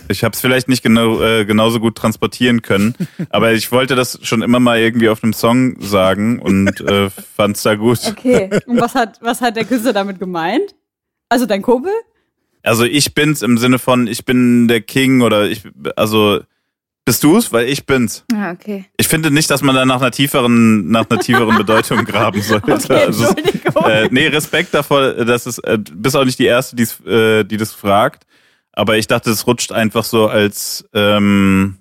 [0.09, 2.95] Ich habe es vielleicht nicht genau, äh, genauso gut transportieren können,
[3.29, 7.63] aber ich wollte das schon immer mal irgendwie auf einem Song sagen und äh, fand's
[7.63, 7.99] da gut.
[8.05, 8.49] okay.
[8.65, 10.75] Und was hat, was hat der Küsse damit gemeint?
[11.29, 11.93] Also dein Kumpel?
[12.63, 15.63] Also ich bin's im Sinne von, ich bin der King oder ich,
[15.95, 16.41] also
[17.05, 17.51] bist du's?
[17.51, 18.23] Weil ich bin's.
[18.31, 18.85] Ja, okay.
[18.97, 22.73] Ich finde nicht, dass man da nach einer tieferen, nach einer tieferen Bedeutung graben sollte.
[22.73, 23.35] Okay, also,
[23.87, 27.73] äh, nee, Respekt davor, dass es, äh, bist auch nicht die Erste, äh, die das
[27.73, 28.25] fragt.
[28.71, 31.77] Aber ich dachte, es rutscht einfach so als, ähm,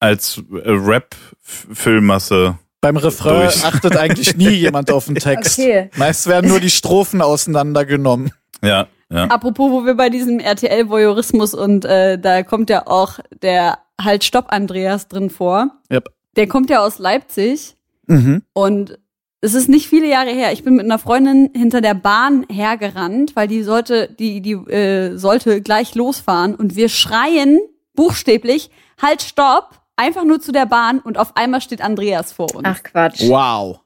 [0.00, 2.58] als äh, Rap-Füllmasse.
[2.80, 3.64] Beim Refrain Durch.
[3.64, 5.58] achtet eigentlich nie jemand auf den Text.
[5.58, 5.90] Okay.
[5.96, 8.30] Meist werden nur die Strophen auseinandergenommen.
[8.62, 9.24] Ja, ja.
[9.26, 14.46] Apropos, wo wir bei diesem RTL-Voyeurismus und äh, da kommt ja auch der Halt Stopp
[14.48, 15.70] Andreas drin vor.
[15.92, 16.08] Yep.
[16.36, 18.42] Der kommt ja aus Leipzig Mhm.
[18.52, 18.98] und
[19.40, 20.52] es ist nicht viele Jahre her.
[20.52, 25.16] Ich bin mit einer Freundin hinter der Bahn hergerannt, weil die sollte, die, die äh,
[25.16, 27.60] sollte gleich losfahren und wir schreien
[27.94, 32.64] buchstäblich Halt Stopp, einfach nur zu der Bahn und auf einmal steht Andreas vor uns.
[32.66, 33.22] Ach Quatsch.
[33.28, 33.80] Wow.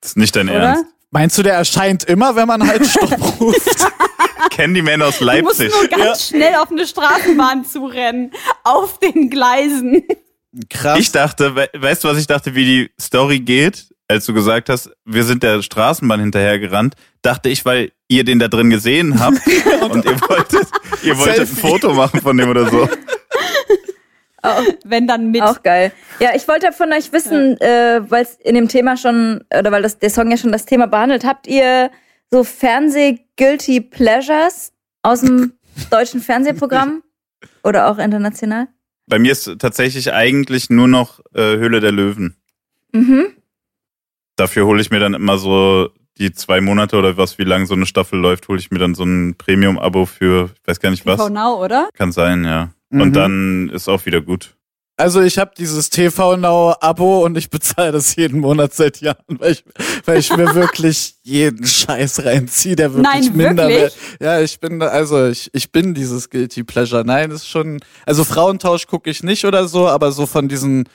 [0.00, 0.58] Das ist nicht dein Oder?
[0.60, 0.84] Ernst.
[1.10, 3.86] Meinst du, der erscheint immer, wenn man halt Stopp ruft?
[4.50, 5.72] Candyman aus Du musst Leipzig.
[5.72, 8.32] nur ganz schnell auf eine Straßenbahn zurennen,
[8.64, 10.02] auf den Gleisen.
[10.70, 10.98] Krass.
[10.98, 13.86] Ich dachte, we weißt du, was ich dachte, wie die Story geht?
[14.10, 18.48] Als du gesagt hast, wir sind der Straßenbahn hinterhergerannt, dachte ich, weil ihr den da
[18.48, 19.36] drin gesehen habt
[19.90, 20.66] und ihr wolltet,
[21.02, 21.46] ihr wolltet ein.
[21.46, 22.88] Foto machen von dem oder so.
[24.84, 25.42] Wenn dann mit.
[25.42, 25.92] Auch geil.
[26.20, 29.82] Ja, ich wollte von euch wissen, äh, weil es in dem Thema schon, oder weil
[29.82, 31.90] das, der Song ja schon das Thema behandelt, habt ihr
[32.30, 35.52] so Fernseh-Guilty Pleasures aus dem
[35.90, 37.02] deutschen Fernsehprogramm?
[37.62, 38.68] Oder auch international?
[39.06, 42.36] Bei mir ist tatsächlich eigentlich nur noch äh, Höhle der Löwen.
[42.92, 43.28] Mhm.
[44.36, 47.74] Dafür hole ich mir dann immer so die zwei Monate oder was, wie lang so
[47.74, 51.06] eine Staffel läuft, hole ich mir dann so ein Premium-Abo für, ich weiß gar nicht
[51.06, 51.16] was.
[51.16, 51.88] TV Now, oder?
[51.94, 52.70] Kann sein, ja.
[52.90, 53.00] Mhm.
[53.00, 54.56] Und dann ist auch wieder gut.
[54.98, 59.38] Also ich habe dieses TV Now Abo und ich bezahle das jeden Monat seit Jahren,
[59.38, 59.64] weil ich,
[60.04, 63.96] weil ich mir wirklich jeden Scheiß reinziehe, der wirklich Nein, minder wirklich?
[64.20, 67.04] Ja, ich bin also ich, ich bin dieses Guilty Pleasure.
[67.04, 70.88] Nein, ist schon also Frauentausch gucke ich nicht oder so, aber so von diesen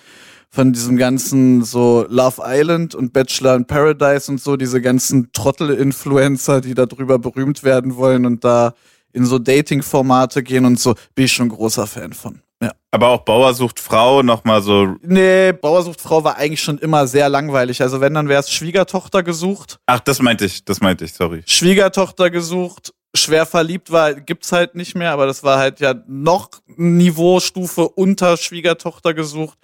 [0.49, 6.59] von diesem ganzen so Love Island und Bachelor in Paradise und so diese ganzen Trottel-Influencer,
[6.59, 8.73] die da drüber berühmt werden wollen und da
[9.13, 12.42] in so Dating-Formate gehen und so, bin ich schon großer Fan von.
[12.63, 12.71] Ja.
[12.91, 14.95] Aber auch Bauer sucht Frau nochmal so.
[15.01, 17.81] Nee, Bauersuchtfrau war eigentlich schon immer sehr langweilig.
[17.81, 19.79] Also wenn, dann wäre es Schwiegertochter gesucht.
[19.85, 21.43] Ach, das meinte ich, das meinte ich, sorry.
[21.45, 22.93] Schwiegertochter gesucht.
[23.15, 28.37] Schwer verliebt war, gibt's halt nicht mehr, aber das war halt ja noch Niveaustufe unter
[28.37, 29.57] Schwiegertochter gesucht.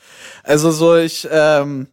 [0.44, 1.88] Also so ich, ähm,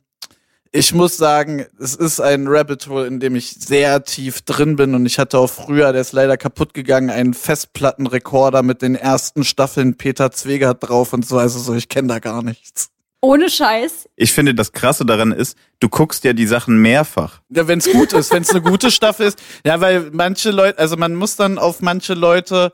[0.76, 4.94] ich muss sagen, es ist ein Rabbit Hole, in dem ich sehr tief drin bin
[4.94, 9.44] und ich hatte auch früher, der ist leider kaputt gegangen, einen Festplattenrekorder mit den ersten
[9.44, 12.90] Staffeln Peter Zwegert drauf und so, also so, ich kenne da gar nichts.
[13.22, 14.08] Ohne Scheiß.
[14.14, 17.40] Ich finde, das Krasse daran ist, du guckst ja die Sachen mehrfach.
[17.48, 19.42] Ja, wenn es gut ist, wenn es eine gute Staffel ist.
[19.64, 22.72] Ja, weil manche Leute, also man muss dann auf manche Leute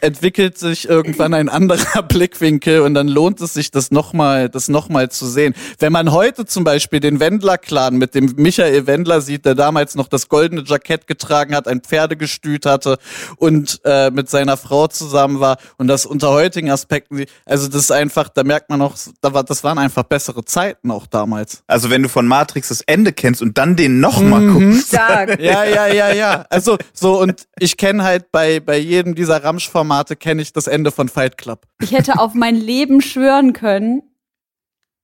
[0.00, 5.10] entwickelt sich irgendwann ein anderer Blickwinkel und dann lohnt es sich, das nochmal, das nochmal
[5.10, 5.54] zu sehen.
[5.78, 10.08] Wenn man heute zum Beispiel den Wendler-Clan mit dem Michael Wendler sieht, der damals noch
[10.08, 12.98] das goldene Jackett getragen hat, ein Pferdegestüt hatte
[13.36, 17.82] und äh, mit seiner Frau zusammen war und das unter heutigen Aspekten, sieht, also das
[17.82, 21.62] ist einfach, da merkt man auch, da war, das waren einfach bessere Zeiten auch damals.
[21.66, 24.88] Also wenn du von Matrix das Ende kennst und dann den nochmal guckst.
[24.88, 25.40] Stark.
[25.40, 26.44] Ja, ja, ja, ja.
[26.50, 29.42] Also so und ich kenne halt bei bei jedem dieser
[29.90, 31.66] Ramsch-Formate kenne ich das Ende von Fight Club.
[31.80, 34.02] Ich hätte auf mein Leben schwören können,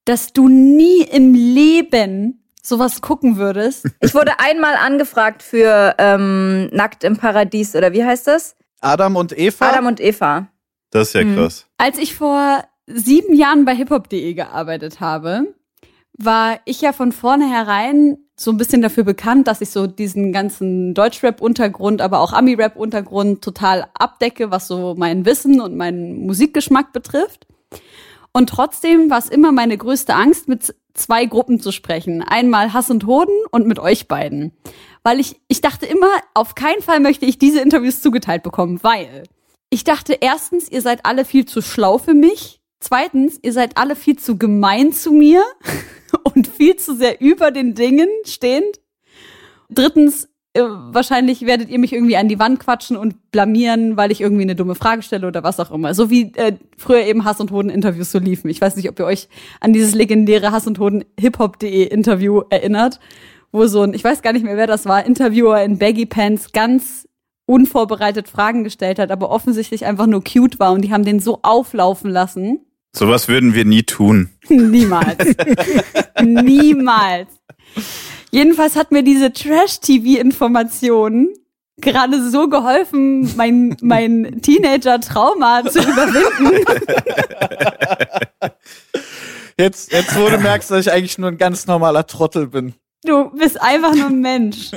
[0.04, 3.86] dass du nie im Leben sowas gucken würdest.
[4.00, 8.56] Ich wurde einmal angefragt für ähm, Nackt im Paradies oder wie heißt das?
[8.80, 9.68] Adam und Eva.
[9.70, 10.48] Adam und Eva.
[10.90, 11.36] Das ist ja Mhm.
[11.36, 11.66] krass.
[11.78, 15.54] Als ich vor sieben Jahren bei hiphop.de gearbeitet habe,
[16.16, 20.94] war ich ja von vornherein so ein bisschen dafür bekannt, dass ich so diesen ganzen
[20.94, 27.46] Deutschrap-Untergrund, aber auch Ami-Rap-Untergrund total abdecke, was so mein Wissen und meinen Musikgeschmack betrifft.
[28.32, 32.22] Und trotzdem war es immer meine größte Angst, mit zwei Gruppen zu sprechen.
[32.22, 34.52] Einmal Hass und Hoden und mit euch beiden.
[35.04, 39.24] Weil ich, ich dachte immer, auf keinen Fall möchte ich diese Interviews zugeteilt bekommen, weil
[39.70, 42.60] ich dachte erstens, ihr seid alle viel zu schlau für mich.
[42.84, 45.42] Zweitens, ihr seid alle viel zu gemein zu mir
[46.34, 48.78] und viel zu sehr über den Dingen stehend.
[49.70, 54.20] Drittens, äh, wahrscheinlich werdet ihr mich irgendwie an die Wand quatschen und blamieren, weil ich
[54.20, 55.94] irgendwie eine dumme Frage stelle oder was auch immer.
[55.94, 58.50] So wie äh, früher eben Hass und Hoden Interviews so liefen.
[58.50, 63.00] Ich weiß nicht, ob ihr euch an dieses legendäre Hass und Hoden hiphop.de Interview erinnert,
[63.50, 66.52] wo so ein, ich weiß gar nicht mehr, wer das war, Interviewer in Baggy Pants
[66.52, 67.08] ganz
[67.46, 71.38] unvorbereitet Fragen gestellt hat, aber offensichtlich einfach nur cute war und die haben den so
[71.42, 72.60] auflaufen lassen.
[72.96, 74.30] Sowas würden wir nie tun.
[74.48, 75.18] Niemals.
[76.22, 77.28] Niemals.
[78.30, 81.28] Jedenfalls hat mir diese Trash-TV-Information
[81.78, 86.64] gerade so geholfen, mein, mein Teenager-Trauma zu überwinden.
[89.56, 92.74] Jetzt, jetzt wo du merkst, dass ich eigentlich nur ein ganz normaler Trottel bin.
[93.04, 94.72] Du bist einfach nur ein Mensch.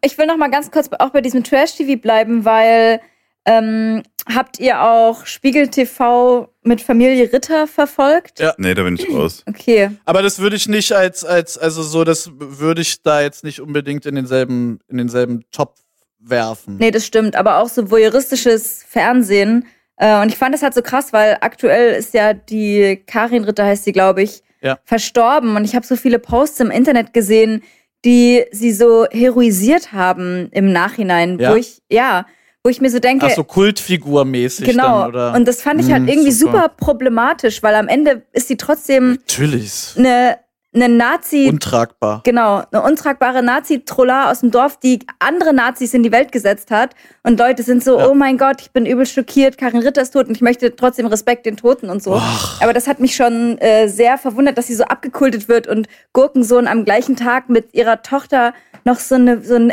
[0.00, 3.02] Ich will noch mal ganz kurz auch bei diesem Trash-TV bleiben, weil
[3.44, 4.02] ähm,
[4.34, 8.38] habt ihr auch Spiegel TV mit Familie Ritter verfolgt?
[8.40, 8.54] Ja.
[8.58, 9.42] Nee, da bin ich raus.
[9.48, 9.90] Okay.
[10.04, 13.60] Aber das würde ich nicht als, als, also so, das würde ich da jetzt nicht
[13.60, 15.80] unbedingt in denselben, in denselben Topf
[16.18, 16.76] werfen.
[16.78, 17.34] Nee, das stimmt.
[17.36, 19.66] Aber auch so voyeuristisches Fernsehen.
[19.96, 23.64] Äh, und ich fand das halt so krass, weil aktuell ist ja die Karin Ritter,
[23.64, 24.78] heißt sie, glaube ich, Ja.
[24.84, 25.56] verstorben.
[25.56, 27.62] Und ich habe so viele Posts im Internet gesehen,
[28.04, 31.52] die sie so heroisiert haben im Nachhinein, Ja.
[31.52, 32.26] wo ich, ja,
[32.62, 35.00] wo ich mir so denke, Ach so, Kultfigurmäßig genau.
[35.02, 35.34] dann, oder?
[35.34, 36.52] Und das fand ich halt Hm, irgendwie super.
[36.52, 39.94] super problematisch, weil am Ende ist sie trotzdem Natürlich.
[39.96, 40.38] eine,
[40.74, 42.20] eine Nazi, Untragbar.
[42.22, 46.94] genau, eine untragbare Nazi-Troller aus dem Dorf, die andere Nazis in die Welt gesetzt hat.
[47.22, 48.08] Und Leute sind so, Ja.
[48.08, 51.06] oh mein Gott, ich bin übel schockiert, Karin Ritter ist tot und ich möchte trotzdem
[51.06, 52.20] Respekt den Toten und so.
[52.60, 56.68] Aber das hat mich schon äh, sehr verwundert, dass sie so abgekultet wird und Gurkensohn
[56.68, 58.52] am gleichen Tag mit ihrer Tochter
[58.84, 59.72] noch so eine, so ein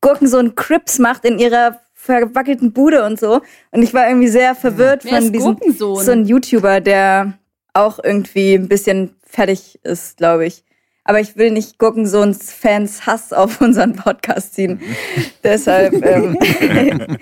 [0.00, 3.40] Gurkensohn Crips macht in ihrer verwackelten Bude und so.
[3.70, 7.34] Und ich war irgendwie sehr verwirrt Wer von diesem so ein YouTuber, der
[7.74, 10.64] auch irgendwie ein bisschen fertig ist, glaube ich.
[11.04, 14.80] Aber ich will nicht Gurkensohns Fans Hass auf unseren Podcast ziehen.
[15.44, 15.94] Deshalb.
[16.04, 16.36] Ähm,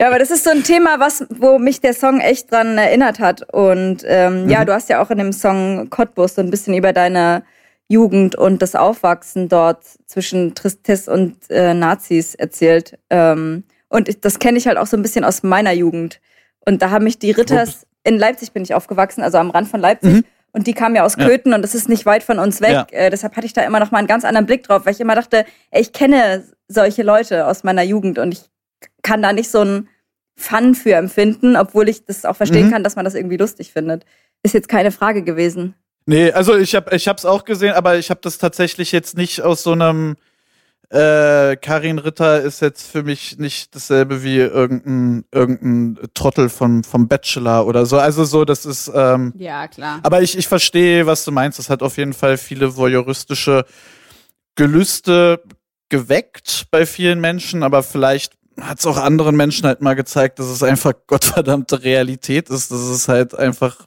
[0.00, 3.20] ja, aber das ist so ein Thema, was, wo mich der Song echt dran erinnert
[3.20, 3.52] hat.
[3.52, 6.92] Und ähm, ja, du hast ja auch in dem Song Cottbus so ein bisschen über
[6.94, 7.44] deine
[7.88, 12.98] Jugend und das Aufwachsen dort zwischen Tristesse und äh, Nazis erzählt.
[13.10, 16.20] Ähm, und ich, das kenne ich halt auch so ein bisschen aus meiner Jugend.
[16.60, 19.80] Und da haben mich die Ritters, in Leipzig bin ich aufgewachsen, also am Rand von
[19.80, 20.24] Leipzig.
[20.52, 21.26] Und die kamen ja aus Ja.
[21.26, 22.70] Köthen und das ist nicht weit von uns weg.
[22.72, 22.86] Ja.
[22.90, 25.00] Äh, deshalb hatte ich da immer noch mal einen ganz anderen Blick drauf, weil ich
[25.00, 28.40] immer dachte, ey, ich kenne solche Leute aus meiner Jugend und ich
[29.02, 29.88] kann da nicht so einen
[30.34, 32.72] Fun für empfinden, obwohl ich das auch verstehen Mhm.
[32.72, 34.04] kann, dass man das irgendwie lustig findet.
[34.42, 35.74] Ist jetzt keine Frage gewesen.
[36.06, 39.42] Nee, also ich habe ich hab's auch gesehen, aber ich habe das tatsächlich jetzt nicht
[39.42, 40.16] aus so einem
[40.90, 40.98] äh,
[41.56, 47.66] Karin Ritter ist jetzt für mich nicht dasselbe wie irgendein, irgendein Trottel vom, vom Bachelor
[47.66, 47.98] oder so.
[47.98, 50.00] Also so, das ist, ähm, Ja, klar.
[50.02, 51.58] aber ich, ich verstehe, was du meinst.
[51.58, 53.64] Das hat auf jeden Fall viele voyeuristische
[54.54, 55.42] Gelüste
[55.88, 60.46] geweckt bei vielen Menschen, aber vielleicht hat es auch anderen Menschen halt mal gezeigt, dass
[60.46, 63.86] es einfach gottverdammte Realität ist, dass es halt einfach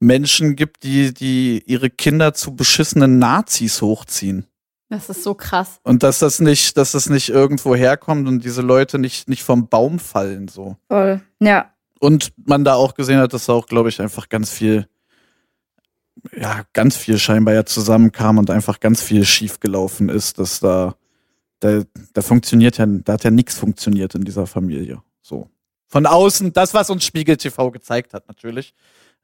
[0.00, 4.46] Menschen gibt, die, die ihre Kinder zu beschissenen Nazis hochziehen.
[4.94, 5.80] Das ist so krass.
[5.82, 9.68] Und dass das nicht, dass das nicht irgendwo herkommt und diese Leute nicht, nicht vom
[9.68, 10.76] Baum fallen, so.
[10.88, 11.20] Voll.
[11.40, 11.72] Ja.
[11.98, 14.86] Und man da auch gesehen hat, dass da auch, glaube ich, einfach ganz viel,
[16.36, 20.94] ja, ganz viel scheinbar ja zusammenkam und einfach ganz viel schiefgelaufen ist, dass da,
[21.58, 25.02] da, da funktioniert ja, da hat ja nichts funktioniert in dieser Familie.
[25.22, 25.48] So.
[25.88, 28.74] Von außen, das, was uns Spiegel TV gezeigt hat, natürlich.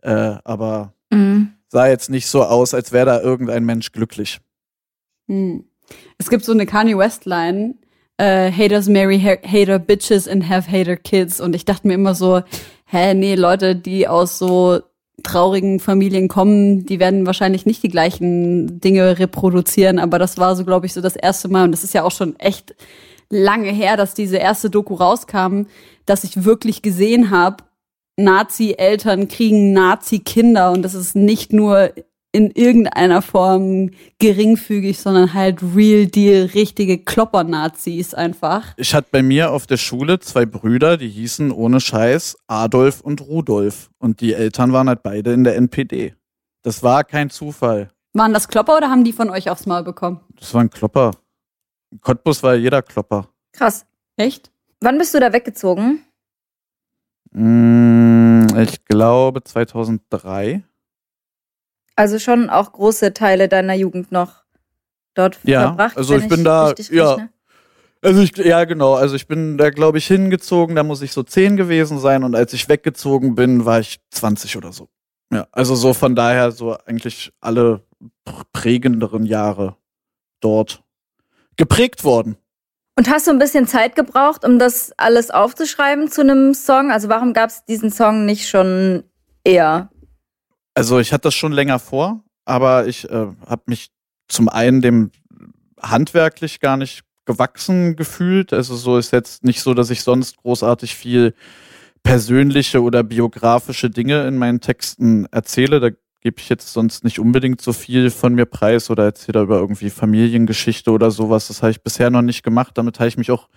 [0.03, 1.53] Äh, aber Mhm.
[1.69, 4.41] sah jetzt nicht so aus, als wäre da irgendein Mensch glücklich.
[5.31, 5.65] Hm.
[6.19, 7.77] Es gibt so eine Kanye West Line,
[8.19, 11.41] äh, Haters marry ha hater bitches and have hater kids.
[11.41, 12.43] Und ich dachte mir immer so,
[12.87, 14.81] hä, nee, Leute, die aus so
[15.23, 19.99] traurigen Familien kommen, die werden wahrscheinlich nicht die gleichen Dinge reproduzieren.
[19.99, 21.65] Aber das war so, glaube ich, so das erste Mal.
[21.65, 22.75] Und das ist ja auch schon echt
[23.29, 25.63] lange her, dass diese erste Doku rauskam,
[26.07, 27.65] dass ich wirklich gesehen habe,
[28.17, 31.93] Nazi-Eltern kriegen Nazi-Kinder und das ist nicht nur
[32.33, 38.73] in irgendeiner Form geringfügig, sondern halt real deal, richtige Klopper-Nazis einfach.
[38.77, 43.21] Ich hatte bei mir auf der Schule zwei Brüder, die hießen ohne Scheiß Adolf und
[43.21, 43.91] Rudolf.
[43.99, 46.15] Und die Eltern waren halt beide in der NPD.
[46.63, 47.91] Das war kein Zufall.
[48.13, 50.21] Waren das Klopper oder haben die von euch aufs Maul bekommen?
[50.39, 51.11] Das war ein Klopper.
[51.91, 53.29] In Cottbus war jeder Klopper.
[53.53, 53.87] Krass.
[54.17, 54.53] Echt?
[54.81, 56.05] Wann bist du da weggezogen?
[57.33, 60.63] Mm, Ich glaube 2003.
[62.01, 64.43] Also schon auch große Teile deiner Jugend noch
[65.15, 65.97] dort Ja, verbracht.
[65.99, 67.11] also ich bin da- richtig ja.
[67.11, 67.31] rechne.
[68.03, 71.23] Also ich, ja genau, also ich bin da glaube ich hingezogen, da muss ich so
[71.23, 74.89] 10 gewesen sein und als ich weggezogen bin, war ich 20 oder so.
[75.31, 77.83] Ja, also so von daher so eigentlich alle
[78.27, 79.77] pr- prägenderen Jahre
[80.41, 80.83] dort
[81.57, 82.37] geprägt worden.
[82.97, 86.91] Und hast du ein bisschen Zeit gebraucht, um das alles aufzuschreiben zu einem Song?
[86.91, 89.05] Also warum gab es diesen Song nicht schon
[89.45, 89.91] eher?
[90.81, 93.91] Also ich hatte das schon länger vor, aber ich äh, habe mich
[94.29, 95.11] zum einen dem
[95.79, 98.55] handwerklich gar nicht gewachsen gefühlt.
[98.55, 101.35] Also so ist jetzt nicht so, dass ich sonst großartig viel
[102.03, 105.81] persönliche oder biografische Dinge in meinen Texten erzähle.
[105.81, 105.91] Da
[106.23, 109.59] gebe ich jetzt sonst nicht unbedingt so viel von mir preis oder erzähle da über
[109.59, 111.49] irgendwie Familiengeschichte oder sowas.
[111.49, 112.79] Das habe ich bisher noch nicht gemacht.
[112.79, 113.51] Damit habe ich mich auch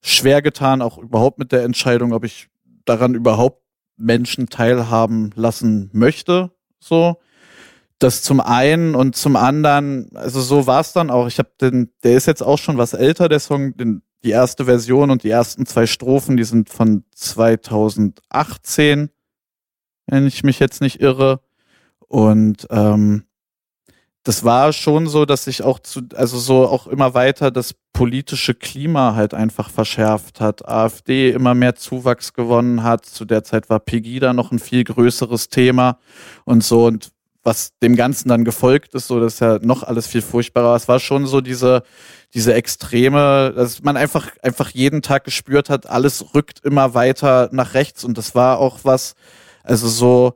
[0.00, 2.48] schwer getan, auch überhaupt mit der Entscheidung, ob ich
[2.86, 3.60] daran überhaupt
[3.98, 6.53] Menschen teilhaben lassen möchte.
[6.84, 7.20] So.
[7.98, 11.26] Das zum einen und zum anderen, also so war es dann auch.
[11.26, 14.66] Ich habe den, der ist jetzt auch schon was älter, der Song, den, die erste
[14.66, 19.10] Version und die ersten zwei Strophen, die sind von 2018,
[20.06, 21.40] wenn ich mich jetzt nicht irre.
[22.08, 23.24] Und ähm,
[24.24, 28.54] das war schon so, dass sich auch zu, also so auch immer weiter das politische
[28.54, 30.66] Klima halt einfach verschärft hat.
[30.66, 33.04] AfD immer mehr Zuwachs gewonnen hat.
[33.04, 35.98] Zu der Zeit war Pegida noch ein viel größeres Thema
[36.46, 36.86] und so.
[36.86, 37.12] Und
[37.42, 40.74] was dem Ganzen dann gefolgt ist, so das ist ja noch alles viel furchtbarer.
[40.74, 41.82] Es war schon so diese,
[42.32, 47.74] diese Extreme, dass man einfach, einfach jeden Tag gespürt hat, alles rückt immer weiter nach
[47.74, 48.02] rechts.
[48.04, 49.14] Und das war auch was,
[49.62, 50.34] also so,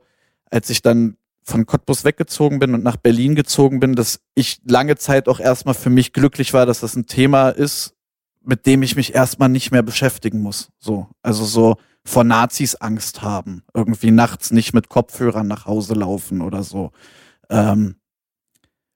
[0.51, 1.17] als ich dann
[1.49, 5.73] von Cottbus weggezogen bin und nach Berlin gezogen bin, dass ich lange Zeit auch erstmal
[5.73, 7.95] für mich glücklich war, dass das ein Thema ist,
[8.41, 10.69] mit dem ich mich erstmal nicht mehr beschäftigen muss.
[10.79, 11.75] So, also so
[12.05, 16.91] vor Nazis Angst haben, irgendwie nachts nicht mit Kopfhörern nach Hause laufen oder so.
[17.49, 17.95] Ähm,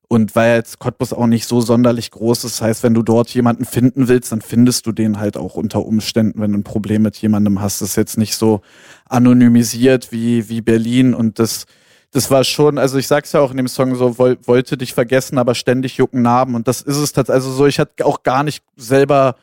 [0.08, 3.66] und weil jetzt Cottbus auch nicht so sonderlich groß ist, heißt, wenn du dort jemanden
[3.66, 7.18] finden willst, dann findest du den halt auch unter Umständen, wenn du ein Problem mit
[7.18, 7.82] jemandem hast.
[7.82, 8.62] Das ist jetzt nicht so
[9.06, 11.66] anonymisiert wie, wie Berlin und das,
[12.14, 14.93] das war schon, also ich sag's ja auch in dem Song so, woll, wollte dich
[14.93, 16.53] vergessen, aber ständig jucken Narben.
[16.53, 19.36] Und das ist es tatsächlich, also so, ich hatte auch gar nicht selber,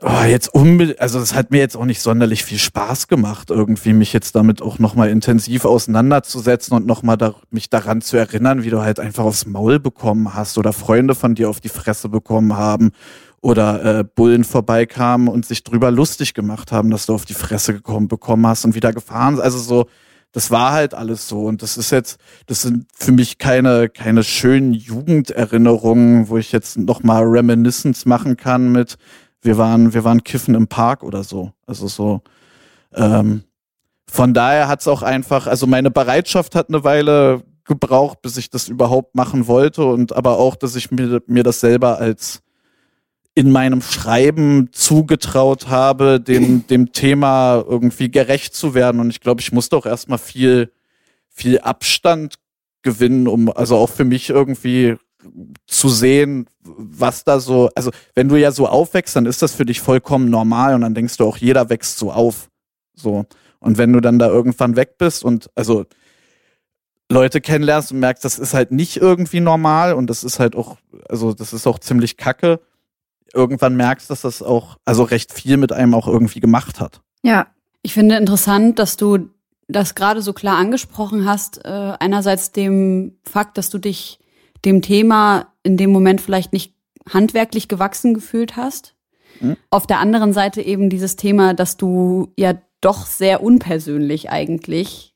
[0.00, 3.92] oh, jetzt unbedingt, also es hat mir jetzt auch nicht sonderlich viel Spaß gemacht, irgendwie
[3.92, 8.70] mich jetzt damit auch nochmal intensiv auseinanderzusetzen und nochmal da, mich daran zu erinnern, wie
[8.70, 12.56] du halt einfach aufs Maul bekommen hast oder Freunde von dir auf die Fresse bekommen
[12.56, 12.92] haben
[13.40, 17.74] oder äh, Bullen vorbeikamen und sich drüber lustig gemacht haben, dass du auf die Fresse
[17.74, 19.40] gekommen bekommen hast und wieder gefahren.
[19.40, 19.86] Also so,
[20.32, 21.44] das war halt alles so.
[21.44, 26.78] Und das ist jetzt, das sind für mich keine, keine schönen Jugenderinnerungen, wo ich jetzt
[26.78, 28.96] nochmal Reminiscence machen kann mit,
[29.40, 31.52] wir waren, wir waren kiffen im Park oder so.
[31.66, 32.22] Also so,
[32.94, 33.44] ähm,
[34.08, 38.68] von daher hat's auch einfach, also meine Bereitschaft hat eine Weile gebraucht, bis ich das
[38.68, 42.42] überhaupt machen wollte und aber auch, dass ich mir, mir das selber als
[43.36, 48.98] in meinem Schreiben zugetraut habe, dem, dem Thema irgendwie gerecht zu werden.
[48.98, 50.72] Und ich glaube, ich musste auch erstmal viel,
[51.28, 52.36] viel Abstand
[52.80, 54.96] gewinnen, um also auch für mich irgendwie
[55.66, 59.66] zu sehen, was da so, also wenn du ja so aufwächst, dann ist das für
[59.66, 62.48] dich vollkommen normal und dann denkst du auch, jeder wächst so auf.
[62.94, 63.26] So.
[63.58, 65.84] Und wenn du dann da irgendwann weg bist und also
[67.10, 70.78] Leute kennenlernst und merkst, das ist halt nicht irgendwie normal und das ist halt auch,
[71.10, 72.60] also das ist auch ziemlich kacke,
[73.34, 77.00] irgendwann merkst, dass das auch, also recht viel mit einem auch irgendwie gemacht hat.
[77.22, 77.46] Ja.
[77.82, 79.30] Ich finde interessant, dass du
[79.68, 81.64] das gerade so klar angesprochen hast.
[81.64, 84.18] Äh, einerseits dem Fakt, dass du dich
[84.64, 86.74] dem Thema in dem Moment vielleicht nicht
[87.08, 88.94] handwerklich gewachsen gefühlt hast.
[89.40, 89.56] Mhm.
[89.70, 95.14] Auf der anderen Seite eben dieses Thema, dass du ja doch sehr unpersönlich eigentlich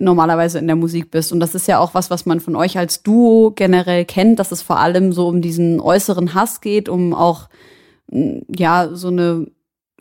[0.00, 1.32] normalerweise in der Musik bist.
[1.32, 4.52] Und das ist ja auch was, was man von euch als Duo generell kennt, dass
[4.52, 7.48] es vor allem so um diesen äußeren Hass geht, um auch,
[8.10, 9.46] mm, ja, so eine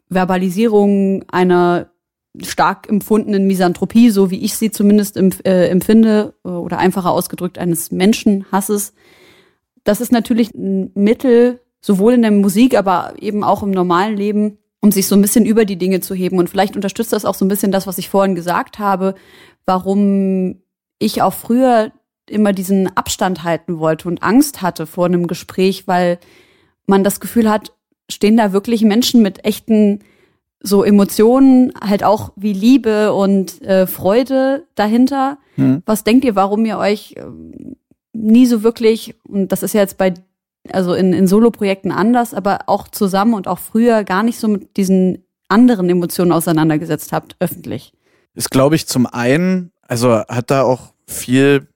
[0.10, 1.90] Verbalisierung einer
[2.42, 7.92] stark empfundenen Misanthropie, so wie ich sie zumindest äh, empfinde, äh, oder einfacher ausgedrückt eines
[7.92, 8.94] Menschenhasses.
[9.84, 14.58] Das ist natürlich ein Mittel, sowohl in der Musik, aber eben auch im normalen Leben,
[14.82, 16.40] um sich so ein bisschen über die Dinge zu heben.
[16.40, 19.16] Und vielleicht unterstützt das auch so ein bisschen das, was ich vorhin gesagt habe,
[19.66, 20.62] warum
[21.00, 21.92] ich auch früher
[22.30, 26.20] immer diesen Abstand halten wollte und Angst hatte vor einem Gespräch, weil
[26.86, 27.74] man das Gefühl hat,
[28.10, 30.00] stehen da wirklich Menschen mit echten
[30.62, 35.38] so Emotionen, halt auch wie Liebe und äh, Freude dahinter.
[35.56, 35.84] Hm.
[35.86, 37.76] Was denkt ihr, warum ihr euch ähm,
[38.14, 40.14] nie so wirklich, und das ist ja jetzt bei,
[40.72, 44.78] also in, in Solo-Projekten anders, aber auch zusammen und auch früher gar nicht so mit
[44.78, 47.94] diesen anderen Emotionen auseinandergesetzt habt, öffentlich?
[48.36, 51.68] Ist, glaube ich, zum einen, also hat da auch viel,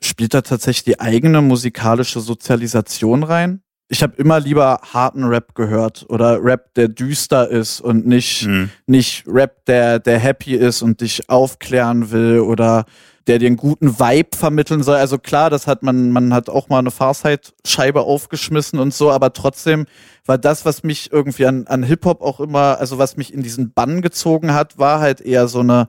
[0.00, 3.62] spielt da tatsächlich die eigene musikalische Sozialisation rein.
[3.88, 8.70] Ich habe immer lieber harten Rap gehört oder Rap, der düster ist und nicht, Hm.
[8.86, 12.84] nicht Rap, der, der happy ist und dich aufklären will oder
[13.26, 14.96] der dir einen guten Vibe vermitteln soll.
[14.96, 19.32] Also klar, das hat man, man hat auch mal eine Farsight-Scheibe aufgeschmissen und so, aber
[19.32, 19.86] trotzdem
[20.24, 23.72] war das, was mich irgendwie an, an Hip-Hop auch immer, also was mich in diesen
[23.72, 25.88] Bann gezogen hat, war halt eher so eine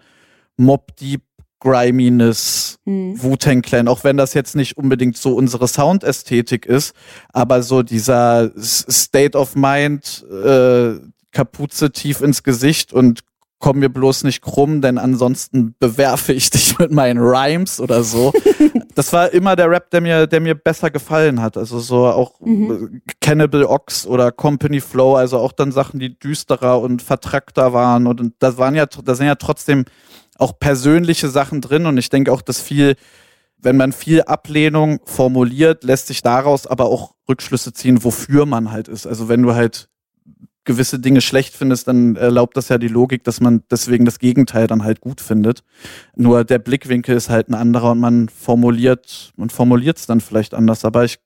[0.58, 1.22] Mob Deep
[1.60, 3.22] Griminess, Hm.
[3.22, 6.94] Wu-Tang Clan, auch wenn das jetzt nicht unbedingt so unsere Soundästhetik ist,
[7.34, 11.00] aber so dieser State of Mind, äh,
[11.32, 13.22] Kapuze tief ins Gesicht und
[13.60, 18.32] komm mir bloß nicht krumm, denn ansonsten bewerfe ich dich mit meinen Rhymes oder so.
[18.96, 21.58] das war immer der Rap, der mir, der mir besser gefallen hat.
[21.58, 23.02] Also so auch Mhm.
[23.06, 28.06] äh, Cannibal Ox oder Company Flow, also auch dann Sachen, die düsterer und vertrackter waren.
[28.08, 29.86] Und, und das waren ja, da sind ja trotzdem
[30.38, 31.88] auch persönliche Sachen drin.
[31.88, 32.96] Und ich denke auch, dass viel,
[33.58, 38.88] wenn man viel Ablehnung formuliert, lässt sich daraus aber auch Rückschlüsse ziehen, wofür man halt
[38.88, 39.08] ist.
[39.08, 39.90] Also wenn du halt
[40.68, 44.68] gewisse Dinge schlecht findest, dann erlaubt das ja die Logik, dass man deswegen das Gegenteil
[44.68, 45.64] dann halt gut findet.
[46.16, 50.54] Nur der Blickwinkel ist halt ein anderer und man formuliert, man formuliert es dann vielleicht
[50.54, 50.86] anders.
[50.86, 51.18] Aber ich,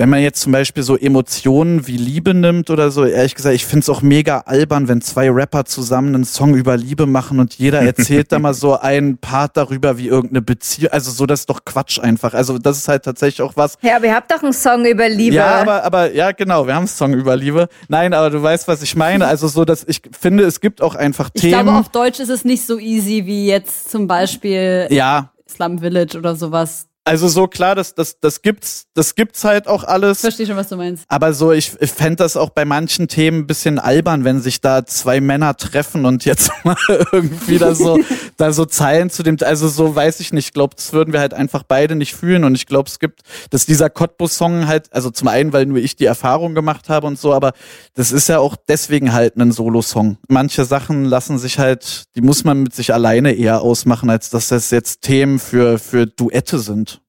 [0.00, 3.66] wenn man jetzt zum Beispiel so Emotionen wie Liebe nimmt oder so, ehrlich gesagt, ich
[3.66, 7.80] find's auch mega albern, wenn zwei Rapper zusammen einen Song über Liebe machen und jeder
[7.82, 11.64] erzählt da mal so einen Part darüber, wie irgendeine Beziehung, also so, das ist doch
[11.64, 12.32] Quatsch einfach.
[12.32, 15.08] Also das ist halt tatsächlich auch was, Ja, aber ihr habt doch einen Song über
[15.08, 15.34] Liebe.
[15.34, 17.68] ja, aber, aber, ja, genau, wir haben einen Song über Liebe.
[17.88, 19.26] Nein, aber du weißt, was ich meine.
[19.26, 21.64] Also so, dass ich finde, es gibt auch einfach Ich Themen.
[21.64, 26.16] glaube, auf Deutsch ist es nicht so easy wie jetzt zum Beispiel ja, Slum Village
[26.16, 26.87] oder sowas.
[27.08, 30.20] Also so klar, das, das, das gibt's, das gibt's halt auch alles.
[30.20, 31.04] Verstehe schon, was du meinst.
[31.08, 34.60] Aber so, ich, ich fände das auch bei manchen Themen ein bisschen albern, wenn sich
[34.60, 36.76] da zwei Männer treffen und jetzt mal
[37.12, 37.98] irgendwie da so,
[38.38, 41.20] da so Zeilen zu dem, also so weiß ich nicht, ich glaube, das würden wir
[41.20, 43.20] halt einfach beide nicht fühlen und ich glaube, es gibt,
[43.50, 47.18] dass dieser Cottbus-Song halt, also zum einen, weil nur ich die Erfahrung gemacht habe und
[47.18, 47.52] so, aber
[47.94, 50.18] das ist ja auch deswegen halt ein Solo-Song.
[50.28, 54.48] Manche Sachen lassen sich halt, die muss man mit sich alleine eher ausmachen, als dass
[54.48, 57.02] das jetzt Themen für, für Duette sind.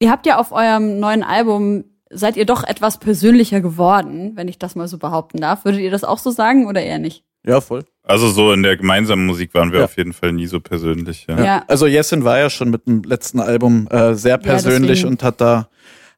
[0.00, 4.58] Ihr habt ja auf eurem neuen Album, seid ihr doch etwas persönlicher geworden, wenn ich
[4.58, 5.64] das mal so behaupten darf.
[5.64, 7.24] Würdet ihr das auch so sagen oder eher nicht?
[7.46, 7.84] Ja, voll.
[8.04, 9.84] Also so in der gemeinsamen Musik waren wir Ja.
[9.84, 11.26] auf jeden Fall nie so persönlich.
[11.28, 11.44] Ja.
[11.44, 11.64] Ja.
[11.68, 15.08] Also Jessin war ja schon mit dem letzten Album äh, sehr persönlich deswegen.
[15.08, 15.68] und hat da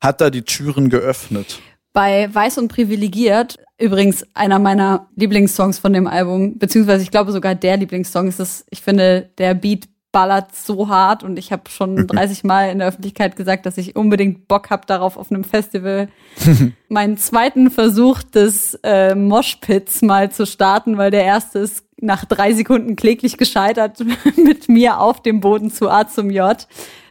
[0.00, 1.60] hat da die Türen geöffnet.
[1.92, 7.54] Bei Weiß und Privilegiert, übrigens einer meiner Lieblingssongs von dem Album, beziehungsweise ich glaube sogar
[7.54, 11.96] der Lieblingssong ist es, ich finde, der Beat ballert so hart und ich habe schon
[12.06, 16.08] 30 Mal in der Öffentlichkeit gesagt, dass ich unbedingt Bock habe darauf auf einem Festival
[16.88, 22.52] meinen zweiten Versuch des äh, Moshpits mal zu starten, weil der erste ist nach drei
[22.52, 24.04] Sekunden kläglich gescheitert
[24.36, 26.64] mit mir auf dem Boden zu A zum J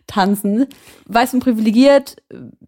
[0.08, 0.68] tanzen.
[1.06, 2.18] Weiß und privilegiert,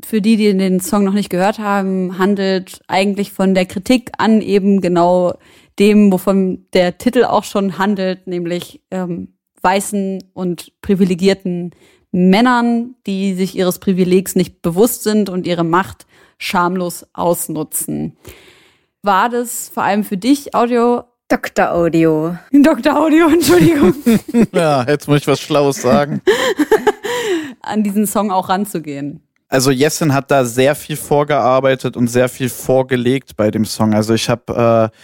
[0.06, 4.42] für die, die den Song noch nicht gehört haben, handelt eigentlich von der Kritik an
[4.42, 5.36] eben genau
[5.80, 9.35] dem, wovon der Titel auch schon handelt, nämlich ähm,
[9.66, 11.72] weißen und privilegierten
[12.12, 16.06] Männern, die sich ihres Privilegs nicht bewusst sind und ihre Macht
[16.38, 18.16] schamlos ausnutzen.
[19.02, 21.72] War das vor allem für dich, Audio, Dr.
[21.74, 22.38] Audio.
[22.52, 22.96] Dr.
[22.96, 23.94] Audio, Entschuldigung,
[24.54, 26.22] Ja, jetzt muss ich was Schlaues sagen.
[27.62, 29.22] an diesen Song auch ranzugehen?
[29.48, 33.94] Also Jessin hat da sehr viel vorgearbeitet und sehr viel vorgelegt bei dem Song.
[33.94, 34.98] Also ich habe, äh,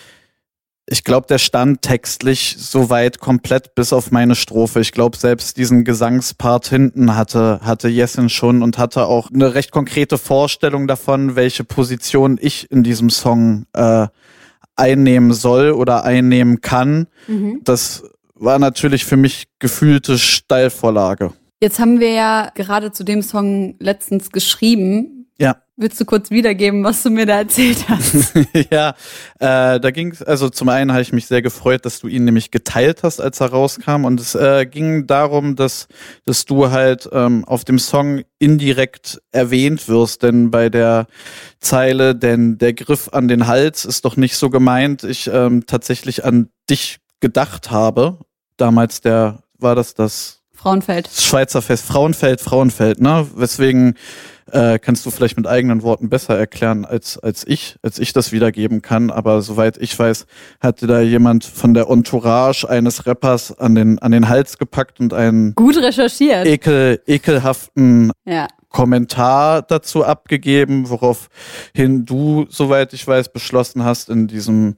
[0.92, 4.82] ich glaube, der stand textlich soweit komplett bis auf meine Strophe.
[4.82, 9.72] Ich glaube, selbst diesen Gesangspart hinten hatte, hatte Jessin schon und hatte auch eine recht
[9.72, 14.08] konkrete Vorstellung davon, welche Position ich in diesem Song äh,
[14.76, 17.08] einnehmen soll oder einnehmen kann.
[17.64, 18.04] Das
[18.36, 21.32] war natürlich für mich gefühlte Steilvorlage.
[21.62, 25.21] Jetzt haben wir ja gerade zu dem Song letztens geschrieben.
[25.82, 28.36] Willst du kurz wiedergeben, was du mir da erzählt hast?
[28.72, 28.90] ja,
[29.40, 32.52] äh, da ging also zum einen habe ich mich sehr gefreut, dass du ihn nämlich
[32.52, 34.06] geteilt hast, als er rauskam.
[34.06, 35.88] Und es äh, ging darum, dass,
[36.24, 41.08] dass du halt ähm, auf dem Song indirekt erwähnt wirst, denn bei der
[41.60, 46.24] Zeile, denn der Griff an den Hals ist doch nicht so gemeint, ich ähm, tatsächlich
[46.24, 48.20] an dich gedacht habe.
[48.56, 51.10] Damals der, war das das Frauenfeld.
[51.12, 53.28] Schweizer Fest, Frauenfeld, Frauenfeld, ne?
[53.34, 53.96] Weswegen
[54.52, 58.32] äh, kannst du vielleicht mit eigenen Worten besser erklären als, als ich, als ich das
[58.32, 59.10] wiedergeben kann.
[59.10, 60.26] Aber soweit ich weiß,
[60.60, 65.14] hatte da jemand von der Entourage eines Rappers an den, an den Hals gepackt und
[65.14, 66.46] einen Gut recherchiert.
[66.46, 68.48] ekel, ekelhaften ja.
[68.70, 74.78] Kommentar dazu abgegeben, woraufhin du, soweit ich weiß, beschlossen hast, in diesem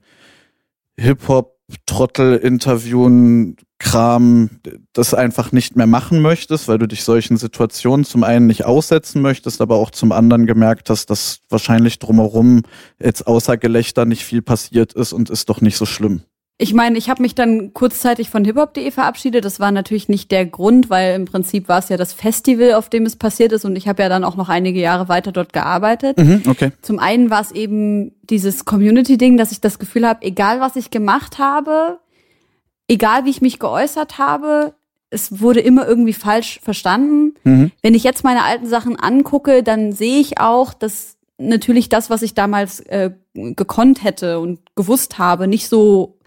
[0.97, 4.49] Hip-Hop-Trottel-Interviewen Kram
[4.93, 9.21] das einfach nicht mehr machen möchtest, weil du dich solchen Situationen zum einen nicht aussetzen
[9.21, 12.63] möchtest, aber auch zum anderen gemerkt hast, dass wahrscheinlich drumherum
[12.99, 16.23] jetzt außer Gelächter nicht viel passiert ist und ist doch nicht so schlimm.
[16.59, 19.43] Ich meine, ich habe mich dann kurzzeitig von hiphop.de verabschiedet.
[19.43, 22.89] Das war natürlich nicht der Grund, weil im Prinzip war es ja das Festival, auf
[22.89, 23.65] dem es passiert ist.
[23.65, 26.17] Und ich habe ja dann auch noch einige Jahre weiter dort gearbeitet.
[26.17, 26.71] Mhm, okay.
[26.81, 30.91] Zum einen war es eben dieses Community-Ding, dass ich das Gefühl habe, egal was ich
[30.91, 31.99] gemacht habe,
[32.87, 34.73] egal wie ich mich geäußert habe,
[35.09, 37.35] es wurde immer irgendwie falsch verstanden.
[37.43, 37.71] Mhm.
[37.81, 42.21] Wenn ich jetzt meine alten Sachen angucke, dann sehe ich auch, dass natürlich das, was
[42.21, 46.17] ich damals äh, gekonnt hätte und gewusst habe, nicht so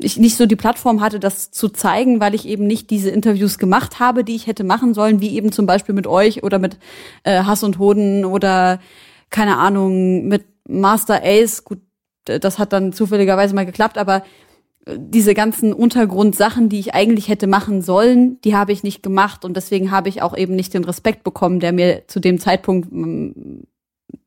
[0.00, 3.58] ich nicht so die Plattform hatte, das zu zeigen, weil ich eben nicht diese Interviews
[3.58, 6.78] gemacht habe, die ich hätte machen sollen, wie eben zum Beispiel mit euch oder mit
[7.24, 8.80] äh, Hass und Hoden oder
[9.30, 11.64] keine Ahnung mit Master Ace.
[11.64, 11.80] Gut,
[12.24, 14.22] das hat dann zufälligerweise mal geklappt, aber
[14.86, 19.56] diese ganzen Untergrundsachen, die ich eigentlich hätte machen sollen, die habe ich nicht gemacht und
[19.56, 23.32] deswegen habe ich auch eben nicht den Respekt bekommen, der mir zu dem Zeitpunkt mh,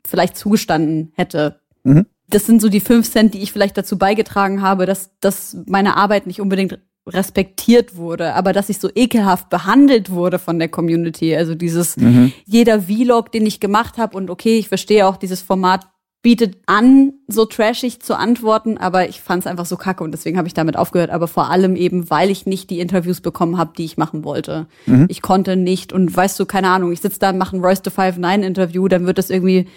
[0.08, 1.60] vielleicht zugestanden hätte.
[1.84, 2.06] Mhm.
[2.30, 5.98] Das sind so die fünf Cent, die ich vielleicht dazu beigetragen habe, dass, dass meine
[5.98, 11.36] Arbeit nicht unbedingt respektiert wurde, aber dass ich so ekelhaft behandelt wurde von der Community.
[11.36, 12.32] Also dieses Mhm.
[12.46, 15.86] jeder Vlog, den ich gemacht habe und okay, ich verstehe auch dieses Format
[16.26, 20.40] bietet an, so trashig zu antworten, aber ich fand es einfach so kacke und deswegen
[20.40, 21.12] habe ich damit aufgehört.
[21.12, 24.66] Aber vor allem eben, weil ich nicht die Interviews bekommen habe, die ich machen wollte.
[25.08, 27.84] Ich konnte nicht und weißt du, keine Ahnung, ich sitze da und mache ein Royce
[27.84, 29.68] to Five Nine Interview, dann wird das irgendwie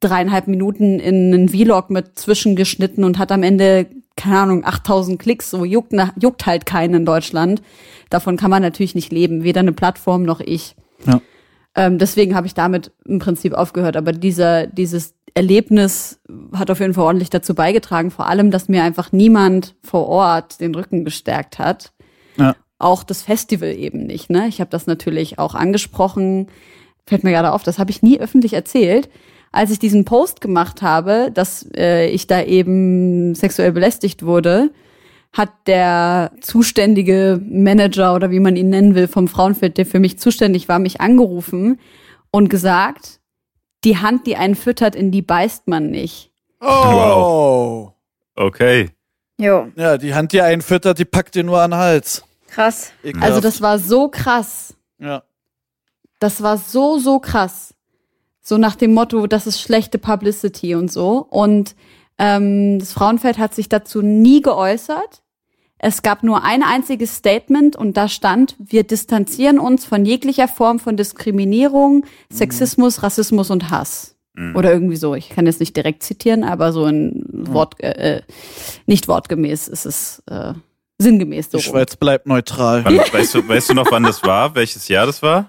[0.00, 3.86] dreieinhalb Minuten in einen Vlog mit zwischengeschnitten und hat am Ende,
[4.16, 7.62] keine Ahnung, 8000 Klicks, so juckt, juckt halt keinen in Deutschland.
[8.10, 10.76] Davon kann man natürlich nicht leben, weder eine Plattform noch ich.
[11.06, 11.22] Ja.
[11.74, 13.96] Ähm, deswegen habe ich damit im Prinzip aufgehört.
[13.96, 16.18] Aber dieser, dieses Erlebnis
[16.54, 18.10] hat auf jeden Fall ordentlich dazu beigetragen.
[18.10, 21.92] Vor allem, dass mir einfach niemand vor Ort den Rücken gestärkt hat.
[22.36, 22.56] Ja.
[22.78, 24.30] Auch das Festival eben nicht.
[24.30, 24.48] Ne?
[24.48, 26.46] Ich habe das natürlich auch angesprochen.
[27.06, 29.10] Fällt mir gerade auf, das habe ich nie öffentlich erzählt.
[29.52, 34.70] Als ich diesen Post gemacht habe, dass äh, ich da eben sexuell belästigt wurde,
[35.34, 40.18] hat der zuständige Manager oder wie man ihn nennen will vom Frauenfeld, der für mich
[40.18, 41.78] zuständig war, mich angerufen
[42.30, 43.20] und gesagt,
[43.86, 46.30] die Hand, die einen füttert, in die beißt man nicht.
[46.60, 47.90] Oh.
[48.34, 48.90] Okay.
[49.38, 52.24] Jo, Ja, die Hand, die einen füttert, die packt dir nur an den Hals.
[52.48, 52.92] krass.
[53.02, 53.30] Ekelhaft.
[53.30, 54.74] Also das war so krass.
[54.98, 55.22] ja.
[56.18, 57.74] Das war so, so krass.
[58.40, 61.26] So nach dem Motto, das ist schlechte Publicity und so.
[61.28, 61.76] Und
[62.18, 65.22] ähm, das Frauenfeld hat sich dazu nie geäußert.
[65.78, 70.78] Es gab nur ein einziges Statement und da stand, wir distanzieren uns von jeglicher Form
[70.78, 74.16] von Diskriminierung, Sexismus, Rassismus und Hass.
[74.54, 75.14] Oder irgendwie so.
[75.14, 78.22] Ich kann jetzt nicht direkt zitieren, aber so ein Wort, äh, äh,
[78.84, 80.52] nicht wortgemäß ist es äh,
[80.98, 81.58] sinngemäß so.
[81.58, 81.64] Die.
[81.64, 82.84] Schweiz bleibt neutral.
[82.84, 84.54] Wann, weißt, du, weißt du noch, wann das war?
[84.54, 85.48] Welches Jahr das war?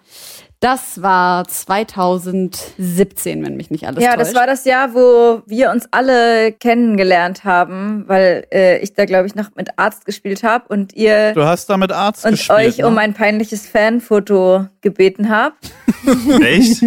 [0.60, 4.22] Das war 2017, wenn mich nicht alles Ja, täuscht.
[4.22, 9.28] das war das Jahr, wo wir uns alle kennengelernt haben, weil äh, ich da, glaube
[9.28, 12.60] ich, noch mit Arzt gespielt habe und ihr Du hast da mit Arzt und gespielt.
[12.60, 12.88] euch ne?
[12.88, 15.72] um ein peinliches Fanfoto gebeten habt.
[16.42, 16.82] Echt?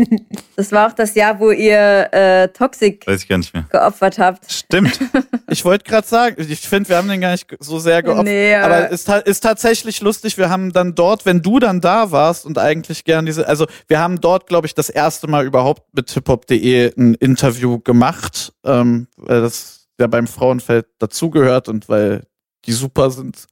[0.57, 3.67] Das war auch das Jahr, wo ihr äh, Toxic Weiß ich gar nicht mehr.
[3.71, 4.51] geopfert habt.
[4.51, 4.99] Stimmt.
[5.53, 8.25] Ich wollte gerade sagen, ich finde, wir haben den gar nicht so sehr geopfert.
[8.27, 11.59] Nee, aber- aber es ist, ta- ist tatsächlich lustig, wir haben dann dort, wenn du
[11.59, 15.29] dann da warst und eigentlich gern diese, also wir haben dort, glaube ich, das erste
[15.29, 21.89] Mal überhaupt mit hiphop.de ein Interview gemacht, ähm, weil das ja beim Frauenfeld dazugehört und
[21.89, 22.25] weil
[22.67, 23.47] die super sind.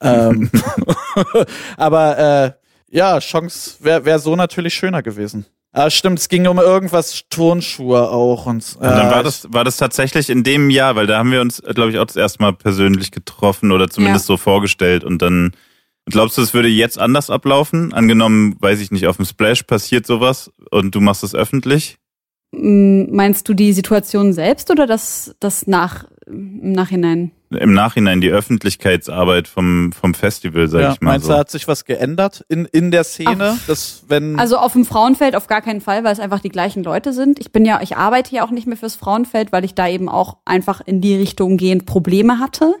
[0.00, 0.50] Ähm,
[1.76, 2.52] aber äh,
[2.90, 5.46] ja, Chance wäre wär so natürlich schöner gewesen.
[5.72, 9.62] Ah, stimmt, es ging um irgendwas Turnschuhe auch und, Und dann äh, war das, war
[9.62, 12.42] das tatsächlich in dem Jahr, weil da haben wir uns, glaube ich, auch das erste
[12.42, 15.04] Mal persönlich getroffen oder zumindest so vorgestellt.
[15.04, 15.52] Und dann
[16.06, 17.92] glaubst du, es würde jetzt anders ablaufen?
[17.92, 21.98] Angenommen, weiß ich nicht, auf dem Splash passiert sowas und du machst es öffentlich?
[22.52, 27.30] Meinst du die Situation selbst oder das, das nach, im Nachhinein?
[27.50, 31.32] Im Nachhinein die Öffentlichkeitsarbeit vom, vom Festival, sag ja, ich mal meinst so.
[31.32, 33.58] du, hat sich was geändert in, in der Szene?
[33.68, 36.82] dass wenn Also auf dem Frauenfeld auf gar keinen Fall, weil es einfach die gleichen
[36.82, 37.38] Leute sind.
[37.38, 40.08] Ich bin ja, ich arbeite ja auch nicht mehr fürs Frauenfeld, weil ich da eben
[40.08, 42.74] auch einfach in die Richtung gehend Probleme hatte.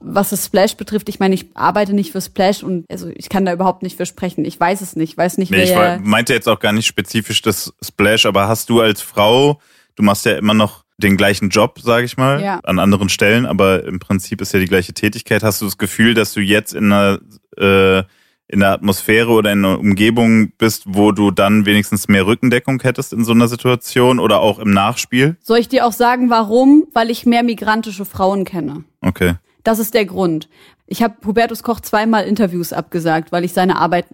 [0.00, 3.44] Was das Splash betrifft, ich meine, ich arbeite nicht für Splash und also ich kann
[3.44, 4.44] da überhaupt nicht für sprechen.
[4.44, 7.42] Ich weiß es nicht, weiß nicht, Nee, ich war- meinte jetzt auch gar nicht spezifisch
[7.42, 9.60] das Splash, aber hast du als Frau,
[9.96, 12.60] du machst ja immer noch den gleichen Job, sage ich mal, Ja.
[12.62, 15.42] an anderen Stellen, aber im Prinzip ist ja die gleiche Tätigkeit.
[15.42, 17.18] Hast du das Gefühl, dass du jetzt in einer
[17.56, 18.02] äh,
[18.50, 23.12] in der Atmosphäre oder in einer Umgebung bist, wo du dann wenigstens mehr Rückendeckung hättest
[23.12, 25.36] in so einer Situation oder auch im Nachspiel?
[25.42, 26.84] Soll ich dir auch sagen, warum?
[26.94, 28.84] Weil ich mehr migrantische Frauen kenne.
[29.02, 29.34] Okay.
[29.64, 30.48] Das ist der Grund.
[30.86, 34.06] Ich habe Hubertus Koch zweimal Interviews abgesagt, weil ich seine Arbeit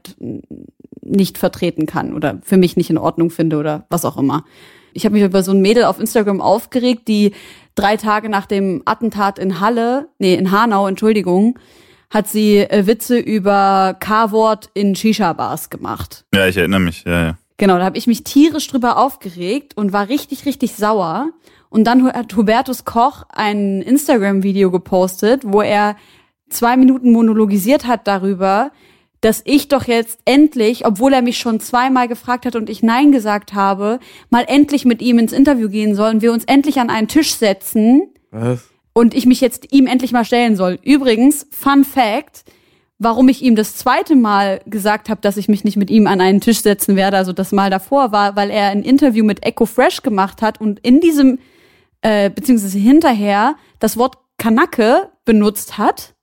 [1.03, 4.45] nicht vertreten kann oder für mich nicht in Ordnung finde oder was auch immer.
[4.93, 7.33] Ich habe mich über so ein Mädel auf Instagram aufgeregt, die
[7.75, 11.59] drei Tage nach dem Attentat in Halle, nee, in Hanau, Entschuldigung,
[12.11, 16.25] hat sie äh, Witze über K-Wort in Shisha-Bars gemacht.
[16.33, 17.39] Ja, ich erinnere mich, ja, ja.
[17.57, 21.31] Genau, da habe ich mich tierisch drüber aufgeregt und war richtig, richtig sauer.
[21.75, 25.97] Und dann hat Hubertus Koch ein Instagram-Video gepostet, wo er
[26.49, 28.71] zwei Minuten monologisiert hat darüber,
[29.21, 33.11] dass ich doch jetzt endlich, obwohl er mich schon zweimal gefragt hat und ich Nein
[33.11, 33.99] gesagt habe,
[34.31, 38.03] mal endlich mit ihm ins Interview gehen sollen, wir uns endlich an einen Tisch setzen
[38.31, 38.71] Was?
[38.93, 40.79] und ich mich jetzt ihm endlich mal stellen soll.
[40.85, 42.45] Übrigens, Fun Fact,
[43.01, 46.21] warum ich ihm das zweite Mal gesagt habe, dass ich mich nicht mit ihm an
[46.21, 49.67] einen Tisch setzen werde, also das Mal davor war, weil er ein Interview mit Echo
[49.67, 51.41] Fresh gemacht hat und in diesem,
[52.05, 56.15] äh, beziehungsweise hinterher das Wort Kanake benutzt hat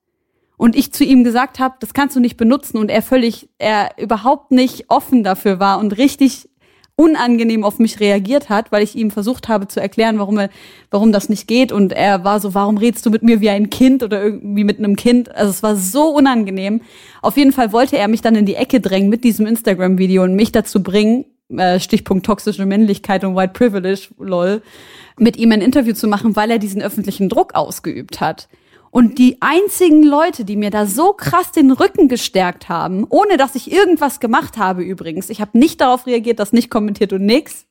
[0.55, 3.89] und ich zu ihm gesagt habe, das kannst du nicht benutzen und er völlig, er
[3.97, 6.47] überhaupt nicht offen dafür war und richtig
[6.95, 10.49] unangenehm auf mich reagiert hat, weil ich ihm versucht habe zu erklären, warum er,
[10.91, 13.71] warum das nicht geht und er war so, warum redest du mit mir wie ein
[13.71, 15.33] Kind oder irgendwie mit einem Kind?
[15.33, 16.81] Also es war so unangenehm.
[17.23, 20.35] Auf jeden Fall wollte er mich dann in die Ecke drängen mit diesem Instagram-Video und
[20.35, 21.25] mich dazu bringen,
[21.57, 24.61] äh, Stichpunkt toxische Männlichkeit und White Privilege, lol,
[25.21, 28.49] mit ihm ein Interview zu machen, weil er diesen öffentlichen Druck ausgeübt hat.
[28.89, 33.55] Und die einzigen Leute, die mir da so krass den Rücken gestärkt haben, ohne dass
[33.55, 37.67] ich irgendwas gemacht habe übrigens, ich habe nicht darauf reagiert, das nicht kommentiert und nix,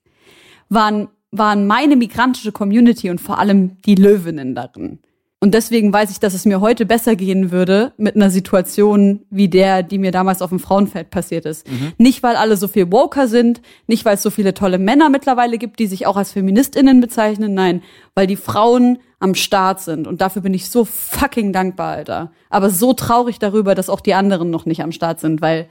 [0.71, 5.01] waren, waren meine migrantische Community und vor allem die Löwinnen darin.
[5.43, 9.49] Und deswegen weiß ich, dass es mir heute besser gehen würde mit einer Situation wie
[9.49, 11.67] der, die mir damals auf dem Frauenfeld passiert ist.
[11.97, 15.57] Nicht, weil alle so viel Woker sind, nicht, weil es so viele tolle Männer mittlerweile
[15.57, 17.83] gibt, die sich auch als FeministInnen bezeichnen, nein,
[18.15, 20.07] weil die Frauen am Start sind.
[20.07, 22.33] Und dafür bin ich so fucking dankbar, Alter.
[22.51, 25.69] Aber so traurig darüber, dass auch die anderen noch nicht am Start sind, weil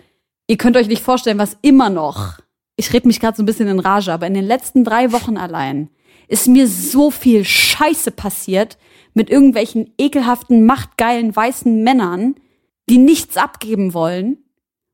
[0.47, 2.39] ihr könnt euch nicht vorstellen, was immer noch,
[2.75, 5.37] ich rede mich gerade so ein bisschen in Rage, aber in den letzten drei Wochen
[5.37, 5.89] allein
[6.27, 8.77] ist mir so viel Scheiße passiert
[9.19, 12.35] mit irgendwelchen ekelhaften, machtgeilen, weißen Männern,
[12.89, 14.37] die nichts abgeben wollen.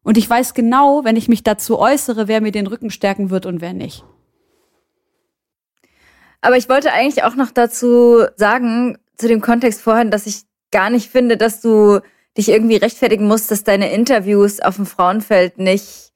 [0.02, 3.46] Und ich weiß genau, wenn ich mich dazu äußere, wer mir den Rücken stärken wird
[3.46, 4.04] und wer nicht.
[6.42, 10.90] Aber ich wollte eigentlich auch noch dazu sagen, zu dem Kontext vorhin, dass ich gar
[10.90, 12.00] nicht finde, dass du
[12.36, 16.14] dich irgendwie rechtfertigen musst, dass deine Interviews auf dem Frauenfeld nicht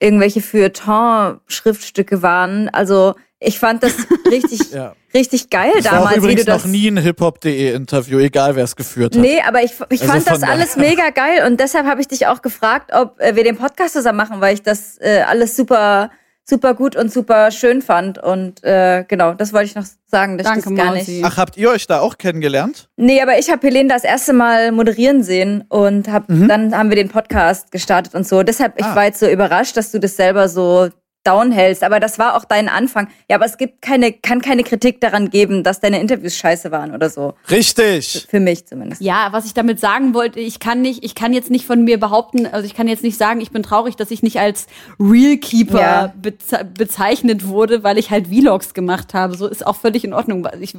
[0.00, 2.68] irgendwelche Feuilleton-Schriftstücke waren.
[2.68, 3.14] Also
[3.44, 3.92] ich fand das
[4.30, 4.94] richtig, Ja.
[5.14, 6.64] richtig geil war auch damals, wie du übrigens das.
[6.64, 9.20] noch nie ein hiphop.de Interview, egal wer es geführt hat.
[9.22, 12.26] Nee, aber ich, ich Also fand das alles mega geil und deshalb habe ich dich
[12.26, 16.10] auch gefragt, ob äh, wir den Podcast zusammen machen, weil ich das äh, alles super,
[16.44, 18.18] super gut und super schön fand.
[18.18, 21.10] Und äh, genau, das wollte ich noch sagen, dass ich Danke, das gar Mausi.
[21.12, 21.24] nicht.
[21.24, 22.88] Ach, habt ihr euch da auch kennengelernt?
[22.96, 26.96] Nee, aber ich habe Helene das erste Mal moderieren sehen und hab, dann haben wir
[26.96, 28.42] den Podcast gestartet und so.
[28.42, 28.96] Deshalb, ich Ah.
[28.96, 30.88] war jetzt so überrascht, dass du das selber so
[31.24, 31.82] down hältst.
[31.82, 33.08] Aber das war auch dein Anfang.
[33.28, 36.94] Ja, aber es gibt keine, kann keine Kritik daran geben, dass deine Interviews scheiße waren
[36.94, 37.34] oder so.
[37.50, 38.26] Richtig.
[38.28, 39.00] Für mich zumindest.
[39.02, 41.98] Ja, was ich damit sagen wollte, ich kann nicht, ich kann jetzt nicht von mir
[41.98, 44.66] behaupten, also ich kann jetzt nicht sagen, ich bin traurig, dass ich nicht als
[44.98, 46.14] Real Keeper Ja.
[46.20, 49.36] beze bezeichnet wurde, weil ich halt Vlogs gemacht habe.
[49.36, 50.48] So ist auch völlig in Ordnung.
[50.60, 50.74] Ich,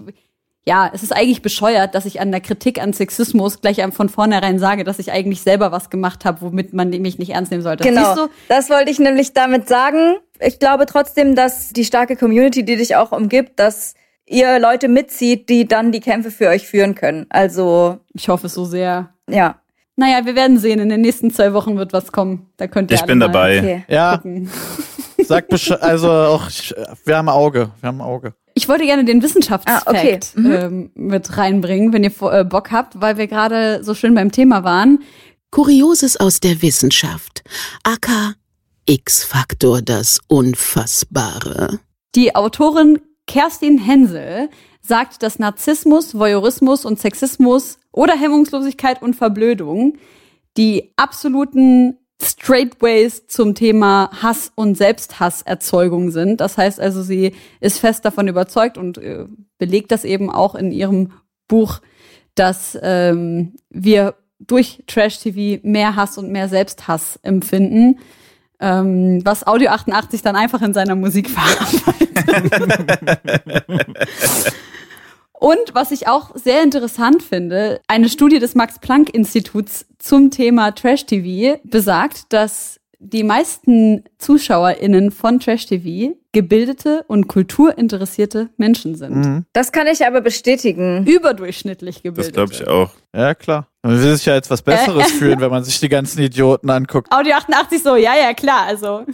[0.66, 4.60] ja, es ist eigentlich bescheuert, dass ich an der Kritik an Sexismus gleich von vornherein
[4.60, 7.84] sage, dass ich eigentlich selber was gemacht habe, womit man mich nicht ernst nehmen sollte.
[7.84, 8.04] Genau.
[8.06, 8.28] Siehst du?
[8.48, 10.16] Das wollte ich nämlich damit sagen.
[10.46, 13.94] Ich glaube trotzdem, dass die starke Community, die dich auch umgibt, dass
[14.26, 17.26] ihr Leute mitzieht, die dann die Kämpfe für euch führen können.
[17.30, 19.10] Also, Ich hoffe es so sehr.
[19.30, 19.56] ja.
[19.96, 20.80] Naja, wir werden sehen.
[20.80, 22.48] In den nächsten zwei Wochen wird was kommen.
[22.58, 23.60] Da könnt ihr Ich alle bin mal dabei.
[23.60, 23.84] Okay.
[23.88, 24.50] Ja, gucken.
[25.24, 25.80] sag Bescheid.
[25.84, 26.74] Also auch, ich-
[27.06, 27.70] wir haben Auge.
[27.80, 28.34] Wir haben Auge.
[28.56, 30.20] Ich wollte gerne den Wissenschaftsfakt Ah, okay.
[30.34, 30.52] Mhm.
[30.52, 34.64] ähm, mit reinbringen, wenn ihr äh, Bock habt, weil wir gerade so schön beim Thema
[34.64, 34.98] waren.
[35.52, 37.44] Kurioses aus der Wissenschaft.
[37.84, 38.34] aka
[38.86, 41.80] X-Faktor das Unfassbare.
[42.16, 44.50] Die Autorin Kerstin Hensel
[44.82, 49.98] sagt, dass Narzissmus, Voyeurismus und Sexismus oder Hemmungslosigkeit und Verblödung
[50.58, 56.42] die absoluten Straightways zum Thema Hass und Selbsthasserzeugung sind.
[56.42, 59.26] Das heißt also, sie ist fest davon überzeugt und äh,
[59.58, 61.12] belegt das eben auch in ihrem
[61.48, 61.80] Buch
[62.36, 68.00] dass ähm, wir durch Trash-TV mehr Hass und mehr Selbsthass empfinden,
[68.64, 72.10] ähm, was Audio 88 dann einfach in seiner Musik verarbeitet.
[75.34, 82.32] Und was ich auch sehr interessant finde, eine Studie des Max-Planck-Instituts zum Thema Trash-TV besagt,
[82.32, 89.16] dass die meisten ZuschauerInnen von Trash-TV gebildete und kulturinteressierte Menschen sind.
[89.16, 89.46] Mhm.
[89.54, 91.06] Das kann ich aber bestätigen.
[91.06, 92.36] Überdurchschnittlich gebildet.
[92.36, 92.92] Das glaube ich auch.
[93.16, 93.68] Ja, klar.
[93.84, 97.12] Man will sich ja als was Besseres fühlen, wenn man sich die ganzen Idioten anguckt.
[97.12, 99.06] Audio 88 so, ja, ja, klar, also.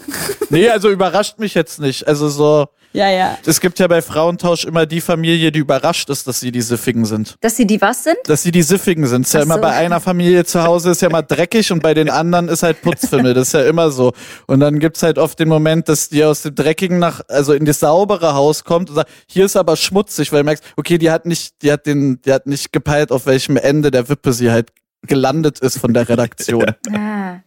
[0.49, 2.07] Nee, also überrascht mich jetzt nicht.
[2.07, 3.37] Also so, Ja, ja.
[3.45, 7.05] es gibt ja bei Frauentausch immer die Familie, die überrascht ist, dass sie die Siffigen
[7.05, 7.35] sind.
[7.41, 8.17] Dass sie die was sind?
[8.25, 9.25] Dass sie die Siffigen sind.
[9.25, 9.61] Ist ja Ach immer so.
[9.61, 12.81] bei einer Familie zu Hause ist ja mal dreckig und bei den anderen ist halt
[12.81, 13.33] Putzfimmel.
[13.33, 14.13] Das ist ja immer so.
[14.47, 17.65] Und dann gibt's halt oft den Moment, dass die aus dem Dreckigen nach, also in
[17.65, 21.11] das saubere Haus kommt und sagt, hier ist aber schmutzig, weil du merkst, okay, die
[21.11, 24.51] hat nicht, die hat den, die hat nicht gepeilt, auf welchem Ende der Wippe sie
[24.51, 24.69] halt
[25.03, 26.65] gelandet ist von der Redaktion.
[26.91, 27.41] Ah,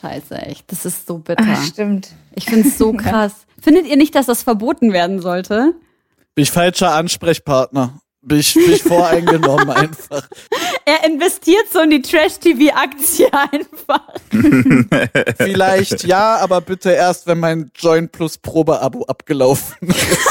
[0.00, 0.70] Scheiße, echt.
[0.70, 1.44] Das ist so bitter.
[1.46, 2.08] ah stimmt.
[2.34, 3.32] Ich find's so krass.
[3.60, 5.74] Findet ihr nicht, dass das verboten werden sollte?
[6.34, 8.00] Bin ich falscher Ansprechpartner?
[8.24, 10.28] Bin ich, bin ich voreingenommen einfach?
[10.84, 14.14] Er investiert so in die Trash-TV-Aktie einfach.
[15.38, 20.28] Vielleicht ja, aber bitte erst, wenn mein Join Plus Probeabo abgelaufen ist.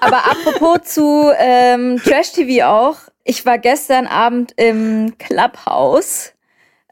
[0.00, 2.96] Aber apropos zu ähm, Trash TV auch.
[3.24, 6.32] Ich war gestern Abend im Clubhouse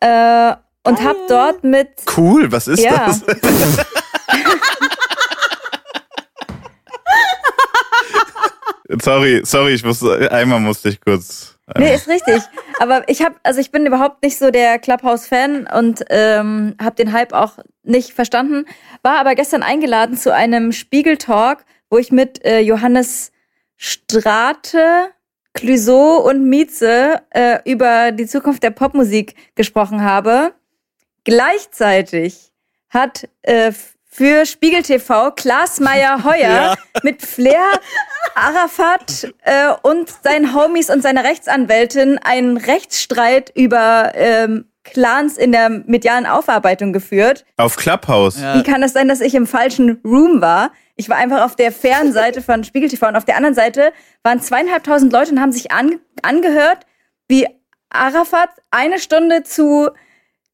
[0.00, 3.06] äh, und hab dort mit Cool, was ist Ja.
[3.06, 3.22] das?
[9.02, 11.56] sorry, sorry, ich muss einmal musste ich kurz.
[11.78, 12.42] Nee, ist richtig.
[12.80, 17.12] Aber ich habe, also ich bin überhaupt nicht so der Clubhouse-Fan und ähm, habe den
[17.12, 18.64] Hype auch nicht verstanden.
[19.02, 23.30] War aber gestern eingeladen zu einem Spiegel-Talk, wo ich mit äh, Johannes
[23.76, 25.10] Strate,
[25.54, 30.52] Clouseau und Mieze äh, über die Zukunft der Popmusik gesprochen habe.
[31.24, 32.52] Gleichzeitig
[32.88, 33.72] hat äh,
[34.12, 36.74] für Spiegel TV Klaas Meyer Heuer Ja.
[37.02, 37.64] mit Flair
[38.34, 45.68] Arafat äh, und seinen Homies und seiner Rechtsanwältin einen Rechtsstreit über ähm, Clans in der
[45.68, 47.44] medialen Aufarbeitung geführt.
[47.56, 48.40] Auf Clubhouse.
[48.40, 48.54] Ja.
[48.54, 50.72] Wie kann es sein, dass ich im falschen Room war?
[50.96, 53.92] Ich war einfach auf der fairen Seite von Spiegel TV und auf der anderen Seite
[54.22, 56.86] waren zweieinhalbtausend Leute und haben sich an, angehört,
[57.28, 57.46] wie
[57.90, 59.90] Arafat eine Stunde zu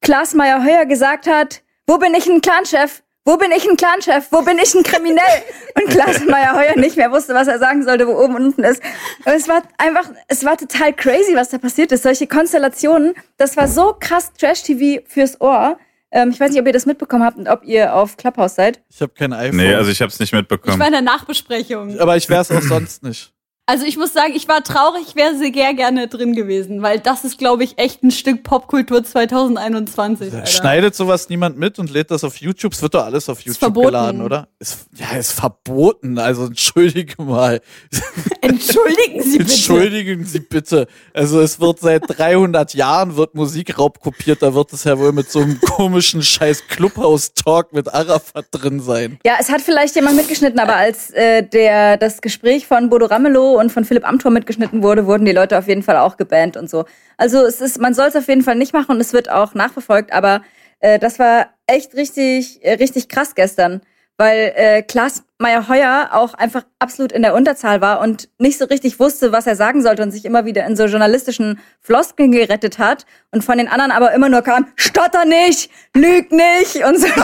[0.00, 3.02] Klaas Meyer Heuer gesagt hat, wo bin ich ein Clanchef?
[3.26, 4.28] Wo bin ich ein Clanchef?
[4.30, 5.42] Wo bin ich ein Kriminell?
[5.74, 8.62] Und Klaas Meyer Heuer nicht mehr wusste, was er sagen sollte, wo oben und unten
[8.64, 8.80] ist.
[9.24, 12.04] Und es war einfach, es war total crazy, was da passiert ist.
[12.04, 15.76] Solche Konstellationen, das war so krass Trash-TV fürs Ohr.
[16.12, 18.80] Ähm, ich weiß nicht, ob ihr das mitbekommen habt und ob ihr auf Clubhouse seid.
[18.88, 19.56] Ich habe kein iPhone.
[19.56, 20.78] Nee, also ich hab's nicht Ich mitbekommen.
[20.78, 21.98] war in der Nachbesprechung.
[21.98, 23.32] aber ich wär's auch sonst nicht.
[23.68, 27.24] Also ich muss sagen, ich war traurig, ich wäre sehr gerne drin gewesen, weil das
[27.24, 30.32] ist, glaube ich, echt ein Stück Popkultur 2021.
[30.32, 30.46] Alter.
[30.46, 32.74] Schneidet sowas niemand mit und lädt das auf YouTube?
[32.74, 34.46] Es wird doch alles auf YouTube geladen, oder?
[34.60, 36.16] Ist, ja, ist verboten.
[36.20, 37.60] Also entschuldige mal.
[38.40, 39.50] Entschuldigen Sie bitte.
[39.50, 40.86] Entschuldigen Sie bitte.
[41.12, 44.42] Also es wird seit 300 Jahren wird Musikraub kopiert.
[44.42, 49.18] Da wird es ja wohl mit so einem komischen scheiß Clubhouse-Talk mit Arafat drin sein.
[49.26, 53.55] Ja, es hat vielleicht jemand mitgeschnitten, aber als äh, der das Gespräch von Bodo Ramelow
[53.58, 56.70] und von Philipp Amthor mitgeschnitten wurde, wurden die Leute auf jeden Fall auch gebannt und
[56.70, 56.84] so.
[57.16, 59.54] Also es ist, man soll es auf jeden Fall nicht machen und es wird auch
[59.54, 60.42] nachverfolgt, aber
[60.80, 63.80] äh, das war echt richtig, äh, richtig krass gestern,
[64.18, 68.64] weil äh, Klaas Meyer Heuer auch einfach absolut in der Unterzahl war und nicht so
[68.64, 72.78] richtig wusste, was er sagen sollte und sich immer wieder in so journalistischen Floskeln gerettet
[72.78, 77.06] hat und von den anderen aber immer nur kam, stotter nicht, lüg nicht und so.
[77.06, 77.20] ich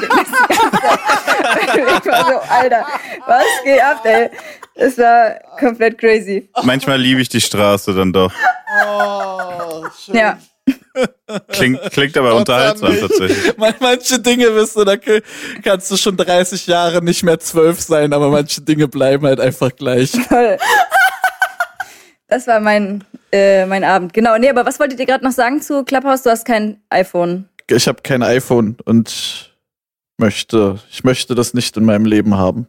[2.06, 2.86] war so, Alter,
[3.26, 4.30] was geht ab, ey?
[4.74, 6.48] Es war komplett crazy.
[6.62, 8.32] Manchmal liebe ich die Straße dann doch.
[8.86, 10.14] Oh, schön.
[10.14, 10.38] Ja.
[11.48, 13.56] Klingt, klingt aber unterhaltsam tatsächlich.
[13.58, 14.94] Man- Manche Dinge, wisst du, da
[15.64, 19.74] kannst du schon 30 Jahre nicht mehr zwölf sein, aber manche Dinge bleiben halt einfach
[19.74, 20.12] gleich.
[20.28, 20.58] Toll.
[22.28, 24.12] Das war mein, äh, mein Abend.
[24.14, 24.36] Genau.
[24.38, 26.22] Nee, aber was wolltet ihr gerade noch sagen zu Clubhouse?
[26.22, 27.48] Du hast kein iPhone.
[27.68, 29.52] Ich habe kein iPhone und
[30.18, 32.66] möchte, ich möchte das nicht in meinem Leben haben.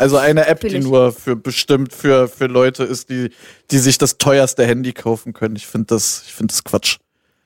[0.00, 0.86] Also eine App, die Natürlich.
[0.86, 3.32] nur für bestimmt für, für Leute ist, die,
[3.70, 5.56] die sich das teuerste Handy kaufen können.
[5.56, 6.96] Ich finde das, ich finde das Quatsch.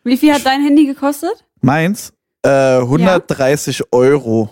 [0.04, 1.44] Wie viel hat dein Handy gekostet?
[1.62, 2.12] Meins?
[2.42, 4.50] Äh, 130 Euro.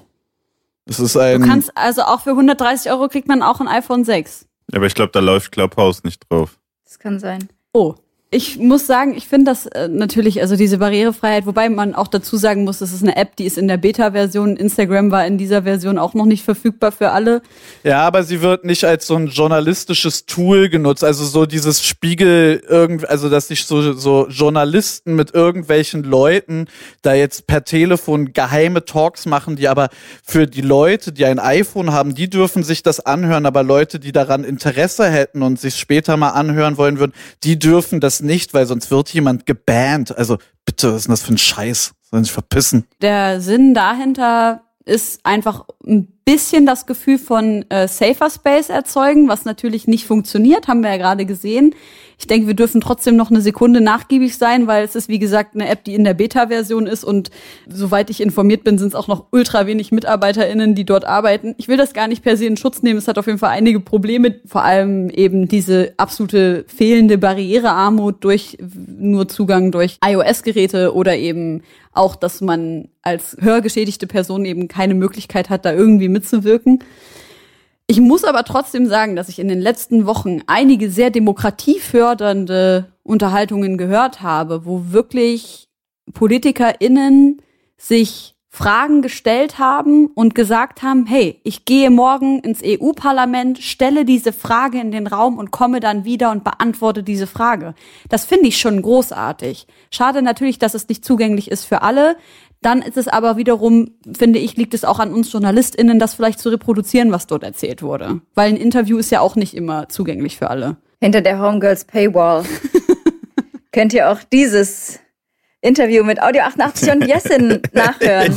[0.85, 1.43] Das ist ein.
[1.43, 4.47] Du kannst also auch für 130 Euro kriegt man auch ein iPhone 6.
[4.73, 6.59] Aber ich glaube, da läuft Clubhouse nicht drauf.
[6.83, 7.51] Das kann sein.
[7.73, 7.95] Oh.
[8.35, 12.39] Ich muss sagen, ich finde das äh, natürlich, also diese Barrierefreiheit, wobei man auch dazu
[12.39, 14.57] sagen muss, das ist eine App, die ist in der Beta-Version.
[14.57, 17.43] Instagram war in dieser Version auch noch nicht verfügbar für alle.
[17.85, 21.05] Ja, aber sie wird nicht als so ein journalistisches Tool genutzt.
[21.05, 26.69] Also so dieses Spiegel, irgendwie, also dass sich so, so Journalisten mit irgendwelchen Leuten
[27.03, 29.91] da jetzt per Telefon geheime Talks machen, die aber
[30.25, 34.13] für die Leute, die ein iPhone haben, die dürfen sich das anhören, aber Leute, die
[34.13, 37.13] daran Interesse hätten und sich später mal anhören wollen würden,
[37.45, 40.17] die dürfen das nicht, weil sonst wird jemand gebannt.
[40.17, 41.95] Also bitte, was ist denn das für ein Scheiß?
[42.03, 42.87] Sollen sich verpissen.
[43.01, 49.45] Der Sinn dahinter ist einfach ein bisschen das Gefühl von äh, Safer Space erzeugen, was
[49.45, 51.75] natürlich nicht funktioniert, haben wir ja gerade gesehen.
[52.19, 55.57] Ich denke, wir dürfen trotzdem noch eine Sekunde nachgiebig sein, weil es ist, wie gesagt,
[55.57, 57.33] eine App, die in der Beta-Version ist und
[57.69, 61.57] soweit ich informiert bin, sind es auch noch ultra wenig MitarbeiterInnen, die dort arbeiten.
[61.59, 62.99] Ich will das gar nicht per se in Schutz nehmen.
[62.99, 68.57] Es hat auf jeden Fall einige Probleme, vor allem eben diese absolute fehlende Barrierearmut durch
[68.87, 71.63] nur Zugang durch iOS-Geräte oder eben
[71.95, 76.85] auch, dass man als hörgeschädigte Person eben keine Möglichkeit hat, da irgendwie mitzuwirken.
[77.87, 83.77] Ich muss aber trotzdem sagen, dass ich in den letzten Wochen einige sehr demokratiefördernde Unterhaltungen
[83.77, 85.69] gehört habe, wo wirklich
[86.15, 87.43] PolitikerInnen
[87.77, 94.35] sich Fragen gestellt haben und gesagt haben, hey, ich gehe morgen ins EU-Parlament, stelle diese
[94.35, 97.75] Frage in den Raum und komme dann wieder und beantworte diese Frage.
[98.11, 99.67] Das finde ich schon großartig.
[99.91, 102.17] Schade natürlich, dass es nicht zugänglich ist für alle.
[102.63, 106.39] Dann ist es aber wiederum, finde ich, liegt es auch an uns JournalistInnen, das vielleicht
[106.39, 108.21] zu reproduzieren, was dort erzählt wurde.
[108.35, 110.77] Weil ein Interview ist ja auch nicht immer zugänglich für alle.
[111.01, 112.45] Hinter der Homegirls Paywall
[113.73, 115.01] könnt ihr auch dieses
[115.61, 118.37] Interview mit Audio 88 und Jessin nachhören.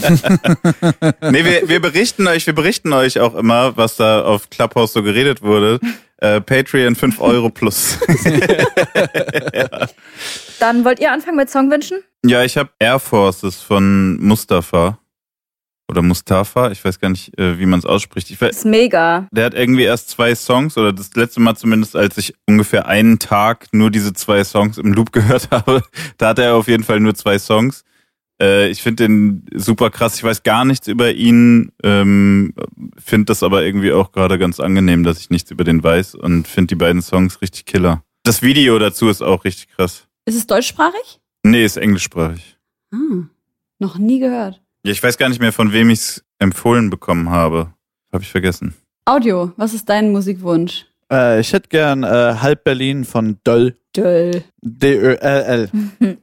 [1.32, 5.04] nee, wir, wir berichten euch, wir berichten euch auch immer, was da auf Clubhouse so
[5.04, 5.80] geredet wurde.
[6.26, 8.00] Äh, Patreon 5 Euro plus.
[9.54, 9.88] ja.
[10.60, 12.00] Dann wollt ihr anfangen mit Songwünschen?
[12.26, 14.98] Ja, ich habe Air Forces von Mustafa.
[15.88, 18.32] Oder Mustafa, ich weiß gar nicht, äh, wie man es ausspricht.
[18.32, 19.28] Ich das ist mega.
[19.32, 23.20] Der hat irgendwie erst zwei Songs, oder das letzte Mal zumindest, als ich ungefähr einen
[23.20, 25.84] Tag nur diese zwei Songs im Loop gehört habe,
[26.18, 27.84] da hatte er auf jeden Fall nur zwei Songs.
[28.42, 30.16] Äh, ich finde den super krass.
[30.16, 32.54] Ich weiß gar nichts über ihn, ähm,
[32.98, 36.48] finde das aber irgendwie auch gerade ganz angenehm, dass ich nichts über den weiß und
[36.48, 38.04] finde die beiden Songs richtig killer.
[38.24, 40.08] Das Video dazu ist auch richtig krass.
[40.26, 41.20] Ist es deutschsprachig?
[41.44, 42.58] Nee, ist englischsprachig.
[42.92, 43.28] Ah,
[43.80, 44.62] noch nie gehört.
[44.84, 47.74] Ja, ich weiß gar nicht mehr, von wem ich es empfohlen bekommen habe.
[48.12, 48.74] Habe ich vergessen.
[49.06, 50.86] Audio, was ist dein Musikwunsch?
[51.12, 53.78] Äh, ich hätte gern äh, Halb Berlin von Döll.
[53.96, 54.44] Döll.
[54.62, 55.70] D-Ö-L-L.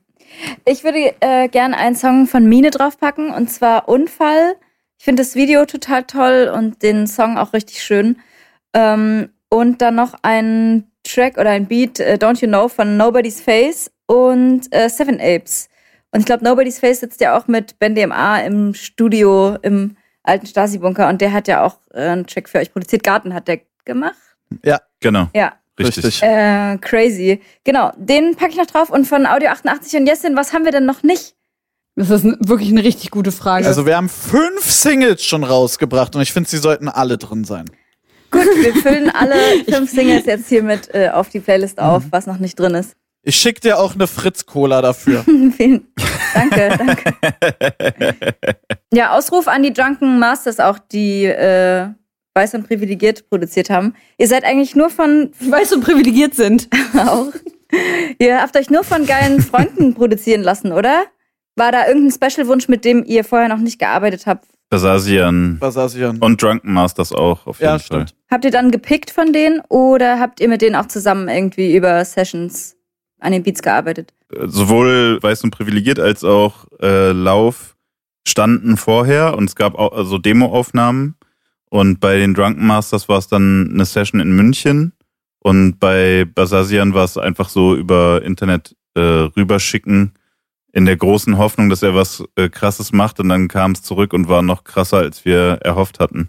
[0.64, 4.54] Ich würde äh, gern einen Song von Mine draufpacken und zwar Unfall.
[4.98, 8.20] Ich finde das Video total toll und den Song auch richtig schön.
[8.74, 13.40] Ähm, und dann noch ein Track oder ein Beat, äh, Don't You Know von Nobody's
[13.40, 15.68] Face und äh, Seven Apes.
[16.12, 20.46] Und ich glaube, Nobody's Face sitzt ja auch mit Ben DMA im Studio im alten
[20.46, 23.02] Stasi-Bunker und der hat ja auch äh, einen Track für euch produziert.
[23.02, 24.16] Garten hat der gemacht.
[24.64, 25.28] Ja, genau.
[25.34, 25.54] Ja.
[25.78, 26.22] Richtig.
[26.22, 27.40] Äh, crazy.
[27.64, 28.90] Genau, den packe ich noch drauf.
[28.90, 31.34] Und von Audio 88 und Jessin, was haben wir denn noch nicht?
[31.94, 33.66] Das ist wirklich eine richtig gute Frage.
[33.66, 37.66] Also wir haben fünf Singles schon rausgebracht und ich finde, sie sollten alle drin sein.
[38.30, 39.34] Gut, wir füllen alle
[39.68, 42.96] fünf Singles jetzt hier mit äh, auf die Playlist auf, was noch nicht drin ist.
[43.24, 45.22] Ich schick dir auch eine Fritz-Cola dafür.
[45.56, 45.86] Vielen
[46.34, 48.34] Danke, danke.
[48.92, 51.88] ja, Ausruf an die Drunken Masters auch, die äh,
[52.34, 53.94] weiß und privilegiert produziert haben.
[54.18, 56.68] Ihr seid eigentlich nur von weiß und privilegiert sind.
[56.96, 57.32] auch.
[58.18, 61.04] Ihr habt euch nur von geilen Freunden produzieren lassen, oder?
[61.56, 64.46] War da irgendein Special-Wunsch, mit dem ihr vorher noch nicht gearbeitet habt?
[64.70, 65.58] Basasian.
[65.58, 66.18] Basasian.
[66.18, 67.80] Und Drunken Masters auch, auf jeden Ja, Fall.
[68.06, 68.14] stimmt.
[68.30, 72.02] Habt ihr dann gepickt von denen oder habt ihr mit denen auch zusammen irgendwie über
[72.06, 72.74] Sessions
[73.20, 74.14] an den Beats gearbeitet?
[74.34, 77.76] Sowohl Weiß und Privilegiert als auch äh, Lauf
[78.26, 81.16] standen vorher und es gab auch also Demoaufnahmen.
[81.72, 84.92] Und bei den Drunken Masters war es dann eine Session in München.
[85.38, 90.12] Und bei Basasian war es einfach so über Internet äh, rüberschicken,
[90.74, 93.20] in der großen Hoffnung, dass er was äh, Krasses macht.
[93.20, 96.28] Und dann kam es zurück und war noch krasser, als wir erhofft hatten.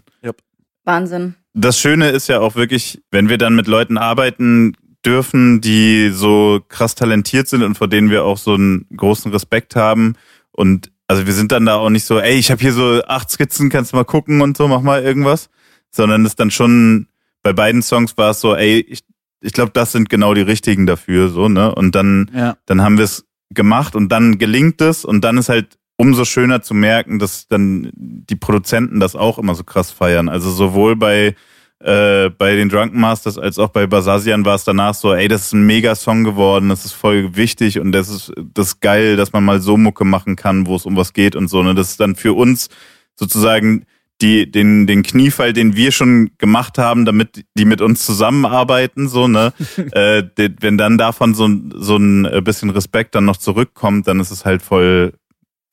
[0.84, 1.34] Wahnsinn.
[1.52, 4.72] Das Schöne ist ja auch wirklich, wenn wir dann mit Leuten arbeiten
[5.04, 9.76] dürfen, die so krass talentiert sind und vor denen wir auch so einen großen Respekt
[9.76, 10.14] haben.
[10.52, 13.30] Und also wir sind dann da auch nicht so, ey, ich habe hier so acht
[13.30, 15.50] Skizzen, kannst du mal gucken und so, mach mal irgendwas.
[15.90, 17.06] Sondern es ist dann schon,
[17.42, 19.04] bei beiden Songs war es so, ey, ich,
[19.40, 21.74] ich glaube, das sind genau die richtigen dafür, so, ne?
[21.74, 22.56] Und dann, Ja.
[22.66, 26.62] dann haben wir es gemacht und dann gelingt es und dann ist halt umso schöner
[26.62, 30.28] zu merken, dass dann die Produzenten das auch immer so krass feiern.
[30.28, 31.36] Also sowohl bei
[31.84, 35.46] äh, bei den Drunken Masters als auch bei Basasian war es danach so, ey, das
[35.46, 39.16] ist ein mega Song geworden, das ist voll wichtig und das ist das ist geil,
[39.16, 41.62] dass man mal so Mucke machen kann, wo es um was geht und so.
[41.62, 41.74] Ne?
[41.74, 42.70] Das ist dann für uns
[43.16, 43.84] sozusagen
[44.22, 49.28] die, den, den Kniefall, den wir schon gemacht haben, damit die mit uns zusammenarbeiten, so,
[49.28, 49.52] ne?
[49.92, 50.22] äh,
[50.60, 54.44] wenn dann davon so, so ein äh, bisschen Respekt dann noch zurückkommt, dann ist es
[54.44, 55.14] halt voll,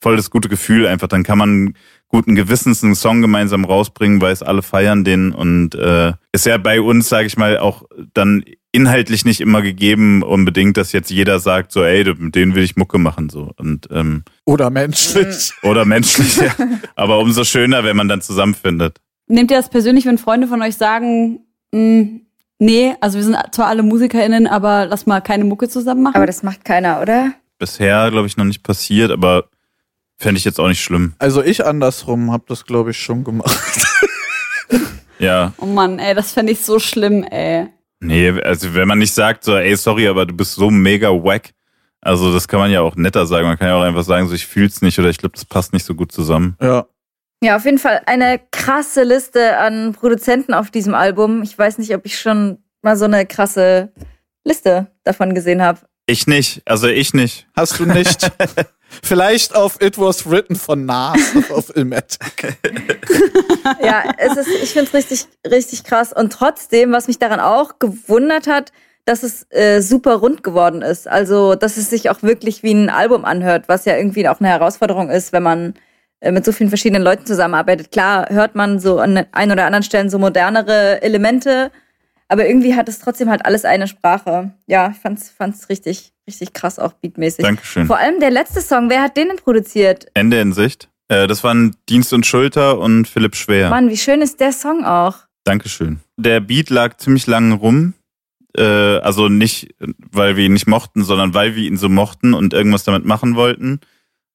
[0.02, 1.08] voll das gute Gefühl einfach.
[1.08, 1.76] Dann kann man
[2.08, 6.58] guten Gewissens einen Song gemeinsam rausbringen, weil es alle feiern den und äh, ist ja
[6.58, 7.84] bei uns, sage ich mal, auch
[8.14, 8.44] dann
[8.74, 12.76] inhaltlich nicht immer gegeben unbedingt, dass jetzt jeder sagt so, ey, mit denen will ich
[12.76, 15.52] Mucke machen so und ähm, Oder menschlich.
[15.64, 16.54] oder menschlich, ja.
[16.96, 19.00] aber umso schöner, wenn man dann zusammenfindet.
[19.28, 21.40] Nehmt ihr das persönlich, wenn Freunde von euch sagen,
[21.72, 22.22] mh,
[22.60, 26.16] nee, also wir sind zwar alle MusikerInnen, aber lass mal keine Mucke zusammen machen?
[26.16, 27.34] Aber das macht keiner, oder?
[27.60, 29.50] Bisher glaube ich noch nicht passiert, aber
[30.22, 31.14] fände ich jetzt auch nicht schlimm.
[31.20, 33.52] Also ich andersrum habe das, glaube ich, schon gemacht.
[35.22, 37.68] Ja, oh Mann, ey, das fände ich so schlimm, ey.
[38.00, 41.52] nee, also wenn man nicht sagt so, ey, sorry, aber du bist so mega wack.
[42.02, 43.46] Also das kann man ja auch netter sagen.
[43.46, 45.74] Man kann ja auch einfach sagen, so ich fühl's nicht oder ich glaube, das passt
[45.74, 46.56] nicht so gut zusammen.
[46.60, 46.88] Ja.
[47.44, 51.44] Ja, auf jeden Fall eine krasse Liste an Produzenten auf diesem Album.
[51.44, 53.92] Ich weiß nicht, ob ich schon mal so eine krasse
[54.44, 55.82] Liste davon gesehen habe.
[56.12, 57.48] Ich nicht, also ich nicht.
[57.56, 58.30] Hast du nicht?
[59.02, 61.18] Vielleicht auf It Was Written von Nas
[61.52, 62.58] auf Ilmatic.
[63.82, 66.12] Ja, es ist, ich finde es richtig, richtig krass.
[66.12, 68.74] Und trotzdem, was mich daran auch gewundert hat,
[69.06, 71.08] dass es äh, super rund geworden ist.
[71.08, 74.50] Also, dass es sich auch wirklich wie ein Album anhört, was ja irgendwie auch eine
[74.50, 75.76] Herausforderung ist, wenn man
[76.20, 77.92] äh, mit so vielen verschiedenen Leuten zusammenarbeitet.
[77.92, 81.72] Klar hört man so an ein oder anderen Stellen so modernere Elemente,
[82.32, 84.52] aber irgendwie hat es trotzdem halt alles eine Sprache.
[84.66, 87.44] Ja, ich fand's, fand's richtig, richtig krass auch beatmäßig.
[87.44, 87.88] Dankeschön.
[87.88, 90.08] Vor allem der letzte Song, wer hat den denn produziert?
[90.14, 90.88] Ende in Sicht.
[91.10, 93.70] Äh, das waren Dienst und Schulter und Philipp Schwer.
[93.70, 95.18] Mann, wie schön ist der Song auch.
[95.44, 96.00] Dankeschön.
[96.16, 97.96] Der Beat lag ziemlich lange rum.
[98.56, 99.76] Äh, also nicht,
[100.12, 103.36] weil wir ihn nicht mochten, sondern weil wir ihn so mochten und irgendwas damit machen
[103.36, 103.82] wollten.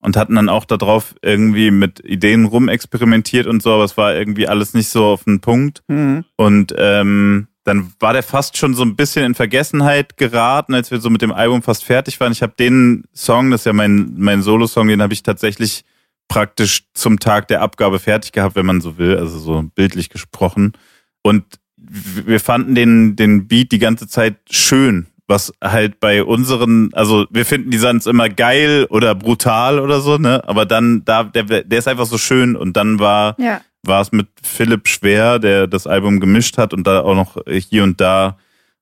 [0.01, 4.47] Und hatten dann auch darauf irgendwie mit Ideen rumexperimentiert und so, aber es war irgendwie
[4.47, 5.83] alles nicht so auf den Punkt.
[5.89, 6.27] Mhm.
[6.37, 11.01] Und ähm, dann war der fast schon so ein bisschen in Vergessenheit geraten, als wir
[11.01, 12.31] so mit dem Album fast fertig waren.
[12.31, 15.85] Ich habe den Song, das ist ja mein, mein Solo-Song, den habe ich tatsächlich
[16.29, 20.75] praktisch zum Tag der Abgabe fertig gehabt, wenn man so will, also so bildlich gesprochen.
[21.23, 21.45] Und
[21.77, 27.45] wir fanden den, den Beat die ganze Zeit schön, was halt bei unseren, also wir
[27.45, 30.49] finden die sonst immer geil oder brutal oder so, ne?
[30.49, 33.61] Aber dann, da, der, der ist einfach so schön und dann war Ja.
[33.87, 37.83] War es mit Philipp Schwer, der das Album gemischt hat und da auch noch hier
[37.83, 38.39] und da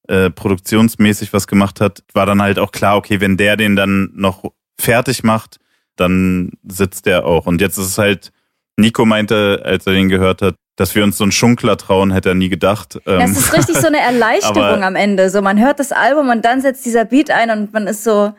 [0.09, 4.11] äh, produktionsmäßig was gemacht hat, war dann halt auch klar, okay, wenn der den dann
[4.15, 4.45] noch
[4.79, 5.59] fertig macht,
[5.97, 7.47] dann sitzt der auch.
[7.47, 8.33] Und jetzt ist es halt,
[8.77, 12.31] Nico meinte, als er den gehört hat, dass wir uns so einen Schunkler trauen, hätte
[12.31, 12.99] er nie gedacht.
[13.07, 15.31] Ja, Ähm, es ist richtig so eine Erleichterung am Ende.
[15.31, 18.35] So, man hört das Album und dann setzt dieser Beat ein und man ist so,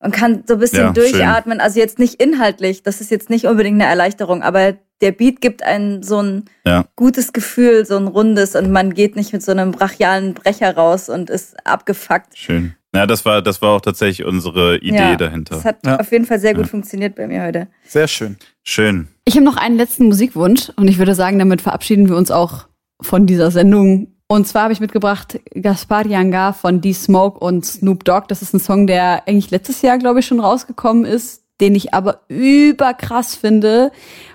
[0.00, 1.60] man kann so ein bisschen Ja, durchatmen.
[1.60, 5.62] Also jetzt nicht inhaltlich, das ist jetzt nicht unbedingt eine Erleichterung, aber der Beat gibt
[5.62, 6.84] einen so ein Ja.
[6.96, 11.08] gutes Gefühl, so ein rundes und man geht nicht mit so einem brachialen Brecher raus
[11.08, 12.36] und ist abgefuckt.
[12.36, 12.74] schön.
[12.94, 15.56] Ja, das war, das war auch tatsächlich unsere Idee ja, dahinter.
[15.56, 15.98] Das hat Ja.
[15.98, 16.70] auf jeden Fall sehr gut Ja.
[16.70, 17.66] funktioniert bei mir heute.
[17.84, 18.36] Sehr schön.
[18.62, 19.08] Schön.
[19.24, 22.66] Ich habe noch einen letzten Musikwunsch und ich würde sagen, damit verabschieden wir uns auch
[23.02, 24.12] von dieser Sendung.
[24.28, 28.26] Und zwar habe ich mitgebracht Gaspar Yanga von D-Smoke und Snoop Dogg.
[28.28, 31.94] Das ist ein Song, der eigentlich letztes Jahr, glaube ich, schon rausgekommen ist, den ich
[31.94, 33.90] aber überkrass finde,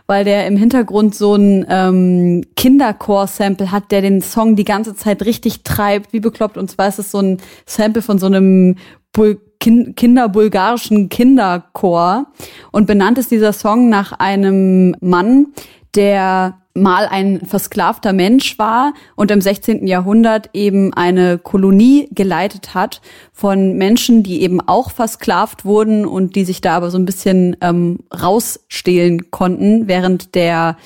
[0.10, 5.24] weil der im Hintergrund so ein ähm, Kinderchor-Sample hat, der den Song die ganze Zeit
[5.24, 6.57] richtig treibt, wie bekloppt.
[6.57, 7.38] Und zwar ist es so ein
[7.68, 8.76] Sample von so einem
[9.14, 12.26] Bul kin kinderbulgarischen Kinderchor.
[12.72, 15.49] Und benannt ist dieser Song nach einem Mann,
[15.93, 19.88] der mal ein versklavter Mensch war und im 16.
[19.88, 23.02] Jahrhundert eben eine Kolonie geleitet hat
[23.34, 27.58] von Menschen, die eben auch versklavt wurden und die sich da aber so ein bisschen
[27.62, 30.78] ähm, rausstehlen konnten während der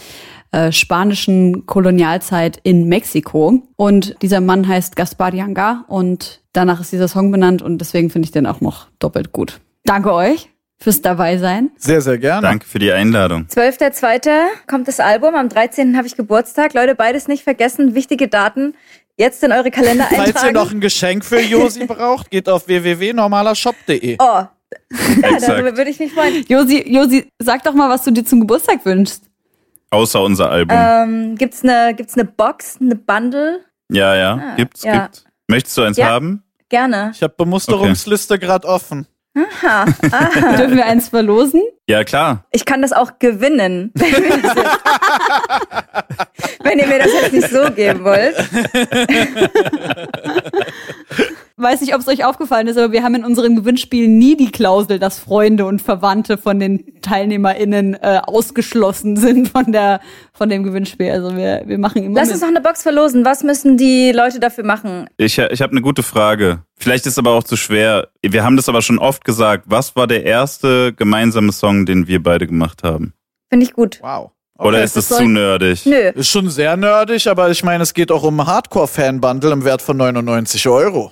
[0.52, 3.62] äh, spanischen Kolonialzeit in Mexiko.
[3.76, 8.28] Und dieser Mann heißt Gaspar Yanga und danach ist dieser Song benannt und deswegen finde
[8.28, 9.60] ich den auch noch doppelt gut.
[9.86, 11.72] Danke euch fürs dabei sein.
[11.78, 12.42] Sehr, sehr gerne.
[12.48, 13.46] Danke für die Einladung.
[13.50, 14.30] 12.02.
[14.68, 15.96] kommt das Album, am 13.
[15.98, 16.74] habe ich Geburtstag.
[16.74, 18.76] Leute, beides nicht vergessen, wichtige Daten.
[19.18, 20.54] Jetzt in eure Kalender Falls ihr eintragen.
[20.54, 24.18] noch ein Geschenk für Josi braucht, geht auf www.normalershop.de.
[24.20, 24.44] Oh,
[25.22, 26.44] darüber würde ich mich freuen.
[26.48, 29.24] Josi, Josi, sag doch mal, was du dir zum Geburtstag wünschst.
[29.92, 30.76] Außer unser Album.
[30.78, 33.60] Ähm, gibt's eine gibt's eine Box, eine Bundle?
[33.92, 35.04] ja, ja, ah, gibt's, ja.
[35.04, 35.24] gibt's.
[35.48, 36.08] Möchtest du eins Ja.
[36.08, 36.42] haben?
[36.70, 37.12] Gerne.
[37.14, 39.06] Ich habe Bemusterungsliste gerade offen.
[39.36, 40.58] Aha, aha.
[40.58, 41.64] Dürfen wir eins verlosen?
[41.88, 42.46] Ja, klar.
[42.52, 43.92] Ich kann das auch gewinnen,
[46.64, 48.36] wenn, ihr mir das jetzt nicht so geben wollt.
[51.56, 54.52] Weiß nicht, ob es euch aufgefallen ist, aber wir haben in unseren Gewinnspielen nie die
[54.52, 60.00] Klausel, dass Freunde und Verwandte von den TeilnehmerInnen äh, ausgeschlossen sind von der
[60.34, 61.12] von dem Gewinnspiel.
[61.12, 62.34] Also wir, wir machen immer Lass mit.
[62.36, 63.24] uns noch eine Box verlosen.
[63.24, 65.08] Was müssen die Leute dafür machen?
[65.18, 66.64] Ich, ich habe eine gute Frage.
[66.76, 68.08] Vielleicht ist es aber auch zu schwer.
[68.24, 69.66] Wir haben das aber schon oft gesagt.
[69.68, 73.14] Was war der erste gemeinsame Song, den wir beide gemacht haben?
[73.52, 74.00] Finde ich gut.
[74.02, 74.32] Wow.
[74.58, 74.84] Oder Okay.
[74.86, 75.86] ist das das zu nerdig?
[75.86, 76.10] Nö.
[76.16, 79.98] Ist schon sehr nerdig, aber ich meine, es geht auch um Hardcore-Fan-Bundle im Wert von
[79.98, 81.12] 99 Euro.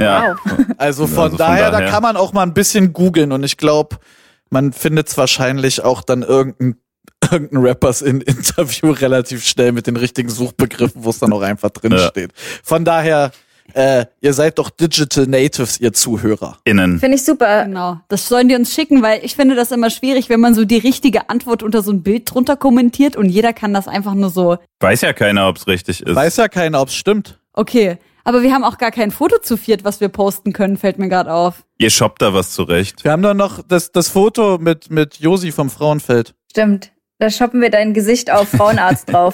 [0.00, 0.36] Ja.
[0.46, 1.86] Also Ja, von, also von daher, daher.
[1.86, 3.96] da kann man auch mal ein bisschen googeln und ich glaube,
[4.50, 6.76] man findet wahrscheinlich auch dann irgendein
[7.32, 11.70] irgendein Rappers in Interview relativ schnell mit den richtigen Suchbegriffen, wo es dann auch einfach
[11.70, 12.06] drin Ja.
[12.08, 12.30] steht.
[12.62, 13.32] Von daher,
[13.74, 16.58] äh, ihr seid doch Digital Natives, ihr Zuhörer.
[16.64, 17.00] Innen.
[17.00, 17.64] Finde ich super.
[17.64, 20.64] Genau, das sollen die uns schicken, weil ich finde das immer schwierig, wenn man so
[20.64, 24.30] die richtige Antwort unter so ein Bild drunter kommentiert und jeder kann das einfach nur
[24.30, 26.14] so, Weiß ja keiner, ob es richtig ist.
[26.14, 27.40] Weiß ja keiner, ob es stimmt.
[27.52, 27.98] okay.
[28.28, 31.08] Aber wir haben auch gar kein Foto zu viert, was wir posten können, fällt mir
[31.08, 31.64] gerade auf.
[31.78, 33.02] Ihr shoppt da was zurecht.
[33.02, 36.34] Wir haben doch noch das, das Foto mit, mit Josi vom Frauenfeld.
[36.50, 36.92] Stimmt.
[37.20, 39.32] Da shoppen wir dein Gesicht auf Frauenarzt drauf.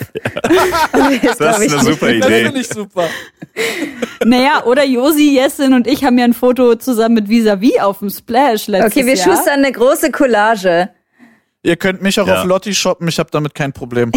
[1.23, 2.45] das Das ist eine super Das Idee.
[2.45, 3.09] finde ich super.
[4.25, 8.11] Naja, oder Josi, Jessin und ich haben ja ein Foto zusammen mit Visavi auf dem
[8.11, 9.25] Splash letztes Okay, wir Jahr.
[9.37, 10.91] schustern eine große Collage.
[11.65, 12.43] Ihr könnt mich auch Ja.
[12.43, 14.12] auf Lotti shoppen, ich habe damit kein Problem.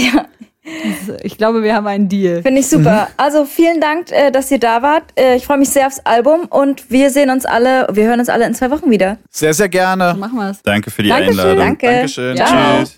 [1.23, 2.41] Ich glaube, wir haben einen Deal.
[2.41, 3.07] Finde ich super.
[3.17, 5.03] Also vielen Dank, äh, dass ihr da wart.
[5.15, 8.29] Äh, Ich freue mich sehr aufs Album und wir sehen uns alle, wir hören uns
[8.29, 9.17] alle in zwei Wochen wieder.
[9.31, 10.15] Sehr, sehr gerne.
[10.17, 10.61] Machen wir's.
[10.63, 11.39] Danke für die Dankeschön.
[11.39, 11.57] Einladung.
[11.65, 11.87] Danke.
[11.87, 12.37] Dankeschön.
[12.37, 12.79] Ja.
[12.79, 12.96] Tschüss.